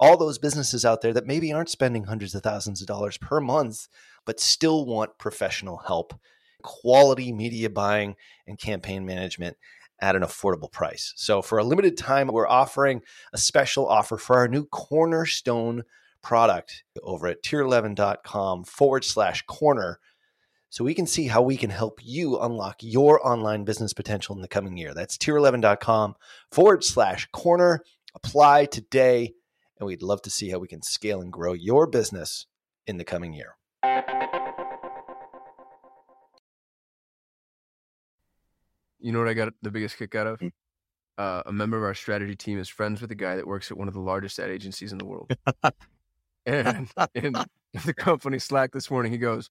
all 0.00 0.16
those 0.16 0.38
businesses 0.38 0.84
out 0.84 1.00
there 1.00 1.12
that 1.12 1.28
maybe 1.28 1.52
aren't 1.52 1.70
spending 1.70 2.02
hundreds 2.02 2.34
of 2.34 2.42
thousands 2.42 2.80
of 2.80 2.88
dollars 2.88 3.18
per 3.18 3.38
month, 3.40 3.86
but 4.26 4.40
still 4.40 4.84
want 4.84 5.16
professional 5.16 5.76
help, 5.76 6.12
quality 6.62 7.30
media 7.30 7.70
buying, 7.70 8.16
and 8.48 8.58
campaign 8.58 9.06
management 9.06 9.56
at 10.00 10.16
an 10.16 10.22
affordable 10.22 10.70
price. 10.70 11.12
So, 11.16 11.42
for 11.42 11.58
a 11.58 11.64
limited 11.64 11.96
time, 11.96 12.28
we're 12.28 12.48
offering 12.48 13.02
a 13.32 13.38
special 13.38 13.86
offer 13.86 14.16
for 14.16 14.36
our 14.36 14.48
new 14.48 14.64
Cornerstone 14.66 15.82
product 16.22 16.84
over 17.02 17.26
at 17.26 17.42
tier11.com 17.42 18.64
forward 18.64 19.04
slash 19.04 19.42
corner 19.46 19.98
so 20.70 20.84
we 20.84 20.94
can 20.94 21.06
see 21.06 21.26
how 21.26 21.42
we 21.42 21.56
can 21.56 21.70
help 21.70 21.98
you 22.02 22.38
unlock 22.38 22.76
your 22.80 23.26
online 23.26 23.64
business 23.64 23.92
potential 23.92 24.36
in 24.36 24.42
the 24.42 24.48
coming 24.48 24.76
year. 24.76 24.94
That's 24.94 25.18
tier11.com 25.18 26.14
forward 26.52 26.84
slash 26.84 27.28
corner. 27.32 27.82
Apply 28.14 28.66
today, 28.66 29.34
and 29.78 29.86
we'd 29.86 30.02
love 30.02 30.22
to 30.22 30.30
see 30.30 30.50
how 30.50 30.58
we 30.58 30.68
can 30.68 30.82
scale 30.82 31.20
and 31.20 31.32
grow 31.32 31.52
your 31.52 31.86
business 31.86 32.46
in 32.86 32.98
the 32.98 33.04
coming 33.04 33.32
year. 33.32 33.56
You 39.00 39.12
know 39.12 39.18
what 39.18 39.28
I 39.28 39.34
got 39.34 39.52
the 39.62 39.70
biggest 39.70 39.96
kick 39.96 40.14
out 40.14 40.26
of? 40.26 40.42
Uh, 41.18 41.42
a 41.46 41.52
member 41.52 41.76
of 41.76 41.82
our 41.82 41.94
strategy 41.94 42.34
team 42.34 42.58
is 42.58 42.68
friends 42.68 43.00
with 43.00 43.10
a 43.10 43.14
guy 43.14 43.36
that 43.36 43.46
works 43.46 43.70
at 43.70 43.76
one 43.76 43.88
of 43.88 43.94
the 43.94 44.00
largest 44.00 44.38
ad 44.38 44.50
agencies 44.50 44.92
in 44.92 44.98
the 44.98 45.04
world. 45.04 45.30
and 46.46 46.90
in 47.14 47.34
the 47.84 47.94
company 47.94 48.38
Slack 48.38 48.72
this 48.72 48.90
morning, 48.90 49.12
he 49.12 49.18
goes, 49.18 49.50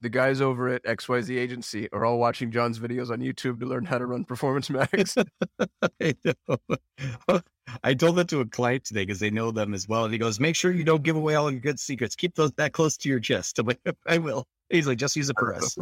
the 0.00 0.08
guys 0.08 0.40
over 0.40 0.68
at 0.68 0.82
XYZ 0.84 1.36
agency 1.36 1.88
are 1.92 2.06
all 2.06 2.18
watching 2.18 2.50
John's 2.50 2.78
videos 2.78 3.10
on 3.10 3.20
YouTube 3.20 3.60
to 3.60 3.66
learn 3.66 3.84
how 3.84 3.98
to 3.98 4.06
run 4.06 4.24
Performance 4.24 4.70
Max. 4.70 5.14
I, 6.00 6.14
know. 6.24 7.40
I 7.84 7.94
told 7.94 8.16
that 8.16 8.28
to 8.28 8.40
a 8.40 8.46
client 8.46 8.84
today 8.84 9.04
because 9.04 9.20
they 9.20 9.30
know 9.30 9.50
them 9.50 9.74
as 9.74 9.86
well. 9.86 10.04
And 10.04 10.12
he 10.12 10.18
goes, 10.18 10.40
make 10.40 10.56
sure 10.56 10.72
you 10.72 10.84
don't 10.84 11.02
give 11.02 11.16
away 11.16 11.34
all 11.34 11.50
your 11.50 11.60
good 11.60 11.78
secrets. 11.78 12.16
Keep 12.16 12.34
those 12.34 12.52
that 12.52 12.72
close 12.72 12.96
to 12.98 13.10
your 13.10 13.20
chest. 13.20 13.58
I'm 13.58 13.66
like, 13.66 13.80
I 14.06 14.18
will. 14.18 14.46
He's 14.70 14.86
like, 14.86 14.98
just 14.98 15.16
use 15.16 15.28
it 15.28 15.36
for 15.38 15.54
us. 15.54 15.76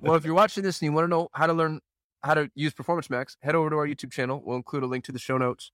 well, 0.00 0.16
if 0.16 0.24
you're 0.24 0.34
watching 0.34 0.62
this 0.62 0.80
and 0.80 0.86
you 0.86 0.92
want 0.92 1.04
to 1.04 1.08
know 1.08 1.28
how 1.32 1.46
to 1.46 1.52
learn 1.52 1.80
how 2.22 2.34
to 2.34 2.50
use 2.54 2.72
Performance 2.72 3.10
Max, 3.10 3.36
head 3.42 3.54
over 3.54 3.70
to 3.70 3.76
our 3.76 3.86
YouTube 3.86 4.10
channel. 4.10 4.42
We'll 4.44 4.56
include 4.56 4.82
a 4.82 4.86
link 4.86 5.04
to 5.04 5.12
the 5.12 5.18
show 5.18 5.38
notes. 5.38 5.70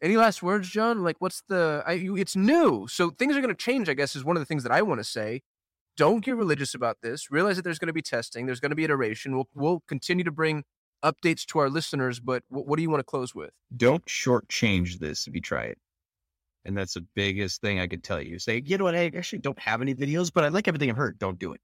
Any 0.00 0.16
last 0.16 0.42
words, 0.42 0.68
John? 0.68 1.02
Like, 1.02 1.16
what's 1.18 1.42
the? 1.48 1.82
I, 1.86 1.94
it's 2.16 2.36
new, 2.36 2.86
so 2.88 3.10
things 3.10 3.36
are 3.36 3.40
going 3.40 3.54
to 3.54 3.60
change. 3.60 3.88
I 3.88 3.94
guess 3.94 4.14
is 4.14 4.24
one 4.24 4.36
of 4.36 4.40
the 4.40 4.46
things 4.46 4.62
that 4.62 4.70
I 4.72 4.80
want 4.82 5.00
to 5.00 5.04
say 5.04 5.42
don't 5.98 6.24
get 6.24 6.36
religious 6.36 6.74
about 6.74 6.98
this. 7.02 7.30
Realize 7.30 7.56
that 7.56 7.62
there's 7.62 7.80
going 7.80 7.88
to 7.88 7.92
be 7.92 8.00
testing. 8.00 8.46
There's 8.46 8.60
going 8.60 8.70
to 8.70 8.76
be 8.76 8.84
iteration. 8.84 9.34
We'll, 9.34 9.48
we'll 9.54 9.82
continue 9.88 10.24
to 10.24 10.30
bring 10.30 10.62
updates 11.04 11.44
to 11.46 11.58
our 11.58 11.68
listeners. 11.68 12.20
But 12.20 12.44
what, 12.48 12.66
what 12.66 12.76
do 12.76 12.82
you 12.82 12.88
want 12.88 13.00
to 13.00 13.04
close 13.04 13.34
with? 13.34 13.50
Don't 13.76 14.06
shortchange 14.06 15.00
this 15.00 15.26
if 15.26 15.34
you 15.34 15.40
try 15.40 15.64
it. 15.64 15.78
And 16.68 16.76
that's 16.76 16.94
the 16.94 17.06
biggest 17.14 17.62
thing 17.62 17.80
I 17.80 17.86
could 17.86 18.04
tell 18.04 18.20
you. 18.20 18.38
Say, 18.38 18.62
you 18.64 18.76
know 18.76 18.84
what? 18.84 18.94
I 18.94 19.06
actually 19.06 19.38
don't 19.38 19.58
have 19.58 19.80
any 19.80 19.94
videos, 19.94 20.30
but 20.30 20.44
I 20.44 20.48
like 20.48 20.68
everything 20.68 20.90
I've 20.90 20.98
heard. 20.98 21.18
Don't 21.18 21.38
do 21.38 21.54
it. 21.54 21.62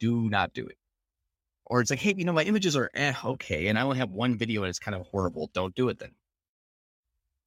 Do 0.00 0.28
not 0.28 0.52
do 0.52 0.66
it. 0.66 0.76
Or 1.66 1.80
it's 1.80 1.90
like, 1.90 2.00
hey, 2.00 2.12
you 2.16 2.24
know, 2.24 2.32
my 2.32 2.42
images 2.42 2.74
are 2.76 2.90
eh, 2.94 3.14
okay, 3.24 3.68
and 3.68 3.78
I 3.78 3.82
only 3.82 3.98
have 3.98 4.10
one 4.10 4.36
video 4.36 4.64
and 4.64 4.70
it's 4.70 4.80
kind 4.80 4.96
of 4.96 5.06
horrible. 5.06 5.50
Don't 5.54 5.72
do 5.76 5.88
it 5.88 6.00
then. 6.00 6.10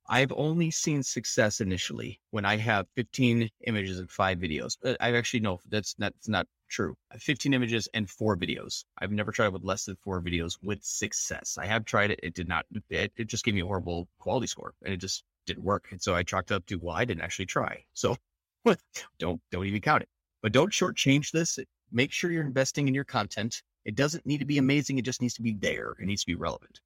I've 0.07 0.31
only 0.31 0.71
seen 0.71 1.03
success 1.03 1.59
initially 1.59 2.21
when 2.31 2.45
I 2.45 2.55
have 2.55 2.87
15 2.95 3.49
images 3.67 3.99
and 3.99 4.09
five 4.09 4.37
videos. 4.37 4.77
I 5.01 5.13
actually 5.13 5.41
no, 5.41 5.59
that's 5.67 5.99
not 5.99 6.13
that's 6.13 6.29
not 6.29 6.47
true. 6.69 6.95
15 7.19 7.53
images 7.53 7.89
and 7.93 8.09
four 8.09 8.37
videos. 8.37 8.85
I've 8.97 9.11
never 9.11 9.33
tried 9.33 9.49
with 9.49 9.63
less 9.65 9.83
than 9.83 9.97
four 9.97 10.21
videos 10.21 10.57
with 10.63 10.85
success. 10.85 11.57
I 11.59 11.65
have 11.65 11.83
tried 11.83 12.11
it. 12.11 12.21
It 12.23 12.33
did 12.33 12.47
not. 12.47 12.65
It, 12.89 13.11
it 13.17 13.27
just 13.27 13.43
gave 13.43 13.55
me 13.55 13.61
a 13.61 13.65
horrible 13.65 14.07
quality 14.19 14.47
score, 14.47 14.73
and 14.83 14.93
it 14.93 14.97
just 14.97 15.25
didn't 15.45 15.63
work. 15.63 15.87
And 15.91 16.01
so 16.01 16.15
I 16.15 16.23
chalked 16.23 16.51
up 16.51 16.65
to 16.67 16.75
well, 16.77 16.95
I 16.95 17.05
didn't 17.05 17.23
actually 17.23 17.45
try. 17.47 17.85
So 17.93 18.17
don't 19.19 19.41
don't 19.51 19.65
even 19.65 19.81
count 19.81 20.03
it. 20.03 20.09
But 20.41 20.51
don't 20.51 20.71
shortchange 20.71 21.31
this. 21.31 21.59
Make 21.91 22.11
sure 22.11 22.31
you're 22.31 22.45
investing 22.45 22.87
in 22.87 22.93
your 22.93 23.03
content. 23.03 23.61
It 23.85 23.95
doesn't 23.95 24.25
need 24.25 24.39
to 24.39 24.45
be 24.45 24.57
amazing. 24.57 24.97
It 24.97 25.05
just 25.05 25.21
needs 25.21 25.35
to 25.35 25.41
be 25.41 25.53
there. 25.53 25.95
It 25.99 26.05
needs 26.05 26.21
to 26.23 26.27
be 26.27 26.35
relevant. 26.35 26.79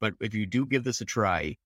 But 0.00 0.14
if 0.20 0.34
you 0.34 0.46
do 0.46 0.66
give 0.66 0.84
this 0.84 1.00
a 1.00 1.04
try, 1.04 1.56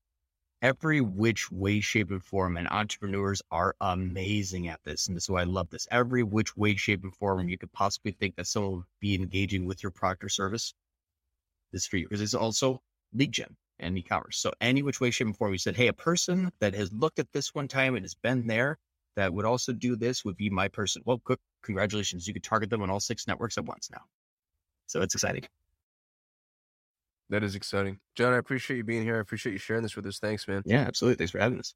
every 0.63 1.01
which 1.01 1.51
way, 1.51 1.81
shape, 1.81 2.11
and 2.11 2.25
form. 2.25 2.57
And 2.57 2.69
entrepreneurs 2.69 3.43
are 3.51 3.75
amazing 3.81 4.69
at 4.69 4.83
this. 4.85 5.07
And 5.09 5.17
this 5.17 5.25
is 5.25 5.31
why 5.31 5.43
I 5.43 5.45
love 5.45 5.71
this. 5.71 5.87
Every 5.91 6.23
which 6.23 6.57
way, 6.57 6.77
shape, 6.77 7.03
and 7.03 7.15
form 7.15 7.49
you 7.49 7.59
could 7.59 7.73
possibly 7.73 8.13
think 8.13 8.37
that 8.37 8.47
someone 8.47 8.77
would 8.77 8.85
be 9.01 9.15
engaging 9.15 9.67
with 9.67 9.83
your 9.83 9.93
product 9.93 10.25
or 10.25 10.29
service. 10.29 10.75
This 11.73 11.87
for 11.87 11.97
you. 11.97 12.09
Because 12.09 12.21
it's 12.21 12.35
also 12.35 12.81
lead 13.13 13.33
gen 13.33 13.57
and 13.83 13.99
e-commerce. 13.99 14.39
So 14.39 14.53
any 14.61 14.83
which 14.83 15.01
way, 15.01 15.11
shape, 15.11 15.27
and 15.27 15.37
form, 15.37 15.53
you 15.53 15.59
said, 15.59 15.77
hey, 15.77 15.89
a 15.89 15.93
person 15.93 16.51
that 16.61 16.75
has 16.75 16.93
looked 16.93 17.19
at 17.19 17.33
this 17.33 17.55
one 17.55 17.69
time 17.69 17.95
and 17.95 18.05
has 18.05 18.15
been 18.15 18.47
there 18.47 18.79
that 19.17 19.35
would 19.35 19.45
also 19.45 19.73
do 19.73 19.97
this 19.97 20.25
would 20.25 20.37
be 20.37 20.49
my 20.49 20.69
person. 20.69 21.03
Well, 21.05 21.21
good. 21.25 21.39
Congratulations. 21.63 22.27
You 22.27 22.33
could 22.33 22.43
target 22.43 22.71
them 22.71 22.83
on 22.83 22.91
all 22.91 23.01
six 23.01 23.27
networks 23.27 23.59
at 23.59 23.65
once 23.65 23.91
now. 23.91 24.03
So 24.87 25.03
it's 25.03 25.15
exciting. 25.15 25.45
That 27.31 27.43
is 27.43 27.55
exciting. 27.55 27.99
John, 28.15 28.33
I 28.33 28.39
appreciate 28.39 28.77
you 28.77 28.85
being 28.85 29.05
here. 29.05 29.17
I 29.17 29.21
appreciate 29.21 29.53
you 29.53 29.59
sharing 29.59 29.83
this 29.83 29.97
with 29.97 30.07
us. 30.07 30.19
Thanks, 30.19 30.47
man. 30.49 30.63
Yeah, 30.67 30.81
absolutely. 30.81 31.17
Thanks 31.17 31.31
for 31.31 31.39
having 31.39 31.59
us. 31.59 31.75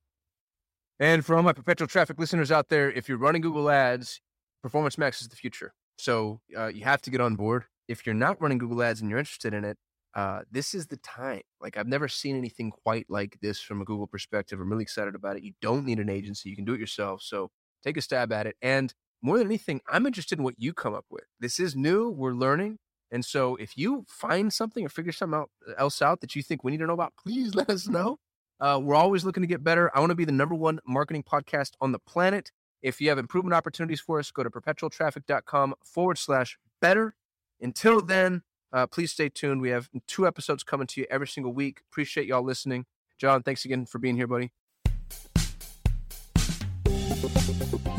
And 0.99 1.25
for 1.25 1.37
all 1.37 1.43
my 1.43 1.53
perpetual 1.53 1.89
traffic 1.89 2.19
listeners 2.19 2.51
out 2.51 2.69
there, 2.69 2.91
if 2.91 3.09
you're 3.09 3.19
running 3.19 3.43
Google 3.43 3.71
Ads, 3.71 4.21
Performance 4.63 4.99
Max 4.99 5.21
is 5.21 5.29
the 5.29 5.37
future. 5.37 5.73
So 5.99 6.41
uh, 6.57 6.67
you 6.67 6.85
have 6.85 7.01
to 7.03 7.11
get 7.11 7.21
on 7.21 7.37
board. 7.37 7.65
If 7.89 8.05
you're 8.05 8.15
not 8.15 8.41
running 8.41 8.59
Google 8.59 8.83
Ads 8.83 9.01
and 9.01 9.09
you're 9.09 9.19
interested 9.19 9.55
in 9.55 9.65
it, 9.65 9.79
uh, 10.17 10.41
this 10.51 10.75
is 10.75 10.87
the 10.87 10.97
time. 10.97 11.43
Like 11.61 11.77
I've 11.77 11.87
never 11.87 12.09
seen 12.09 12.37
anything 12.39 12.71
quite 12.71 13.05
like 13.11 13.39
this 13.43 13.61
from 13.61 13.83
a 13.83 13.85
Google 13.85 14.07
perspective. 14.07 14.59
I'm 14.59 14.71
really 14.71 14.83
excited 14.83 15.15
about 15.15 15.37
it. 15.37 15.43
You 15.43 15.53
don't 15.61 15.85
need 15.85 15.99
an 15.99 16.09
agency. 16.09 16.49
You 16.49 16.57
can 16.57 16.65
do 16.65 16.73
it 16.73 16.81
yourself. 16.81 17.21
So 17.21 17.51
take 17.85 17.99
a 17.99 18.01
stab 18.01 18.33
at 18.33 18.47
it. 18.47 18.57
And 18.63 18.95
more 19.21 19.37
than 19.37 19.47
anything, 19.47 19.83
I'm 19.87 20.07
interested 20.07 20.39
in 20.39 20.45
what 20.45 20.55
you 20.57 20.73
come 20.73 20.95
up 20.95 21.05
with. 21.11 21.25
This 21.39 21.61
is 21.61 21.77
new. 21.77 22.09
We're 22.09 22.33
learning. 22.33 22.79
And 23.11 23.27
so 23.27 23.57
if 23.57 23.77
you 23.77 24.07
find 24.09 24.51
something 24.51 24.87
or 24.87 24.89
figure 24.89 25.13
something 25.13 25.39
uh, 25.39 25.73
else 25.77 26.01
out 26.01 26.23
that 26.23 26.35
you 26.35 26.43
think 26.43 26.65
we 26.65 26.73
need 26.73 26.79
to 26.79 26.87
know 26.87 26.95
about, 26.95 27.13
please 27.23 27.55
let 27.55 27.69
us 27.69 27.87
know. 27.87 28.19
Uh, 28.59 28.81
we're 28.83 28.95
always 28.95 29.23
looking 29.23 29.43
to 29.43 29.47
get 29.47 29.63
better. 29.63 29.95
I 29.95 30.01
want 30.01 30.11
to 30.11 30.17
be 30.17 30.25
the 30.25 30.33
number 30.33 30.55
one 30.55 30.81
marketing 30.87 31.25
podcast 31.25 31.73
on 31.83 31.93
the 31.93 31.99
planet. 31.99 32.53
If 32.81 33.03
you 33.03 33.11
have 33.11 33.19
improvement 33.19 33.53
opportunities 33.53 34.01
for 34.01 34.19
us, 34.19 34.31
go 34.31 34.43
to 34.43 34.51
perpetualtraffic.com 34.51 35.75
forward 35.85 36.17
slash 36.17 36.59
better. 36.81 37.15
Until 37.61 38.01
then, 38.01 38.43
uh, 38.77 38.87
please 38.87 39.11
stay 39.11 39.31
tuned. 39.31 39.63
We 39.63 39.71
have 39.71 39.89
two 40.07 40.27
episodes 40.27 40.63
coming 40.63 40.87
to 40.89 41.01
you 41.01 41.07
every 41.11 41.27
single 41.27 41.55
week. 41.55 41.81
Appreciate 41.91 42.27
y'all 42.27 42.43
listening. 42.43 42.85
John, 43.19 43.43
thanks 43.43 43.65
again 43.65 43.87
for 43.87 43.99
being 43.99 44.17
here, 44.17 44.27
buddy. 44.27 44.53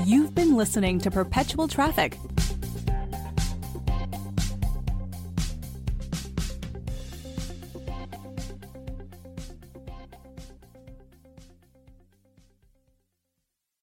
You've 0.06 0.36
been 0.36 0.56
listening 0.56 1.00
to 1.00 1.10
Perpetual 1.10 1.68
Traffic 1.68 2.20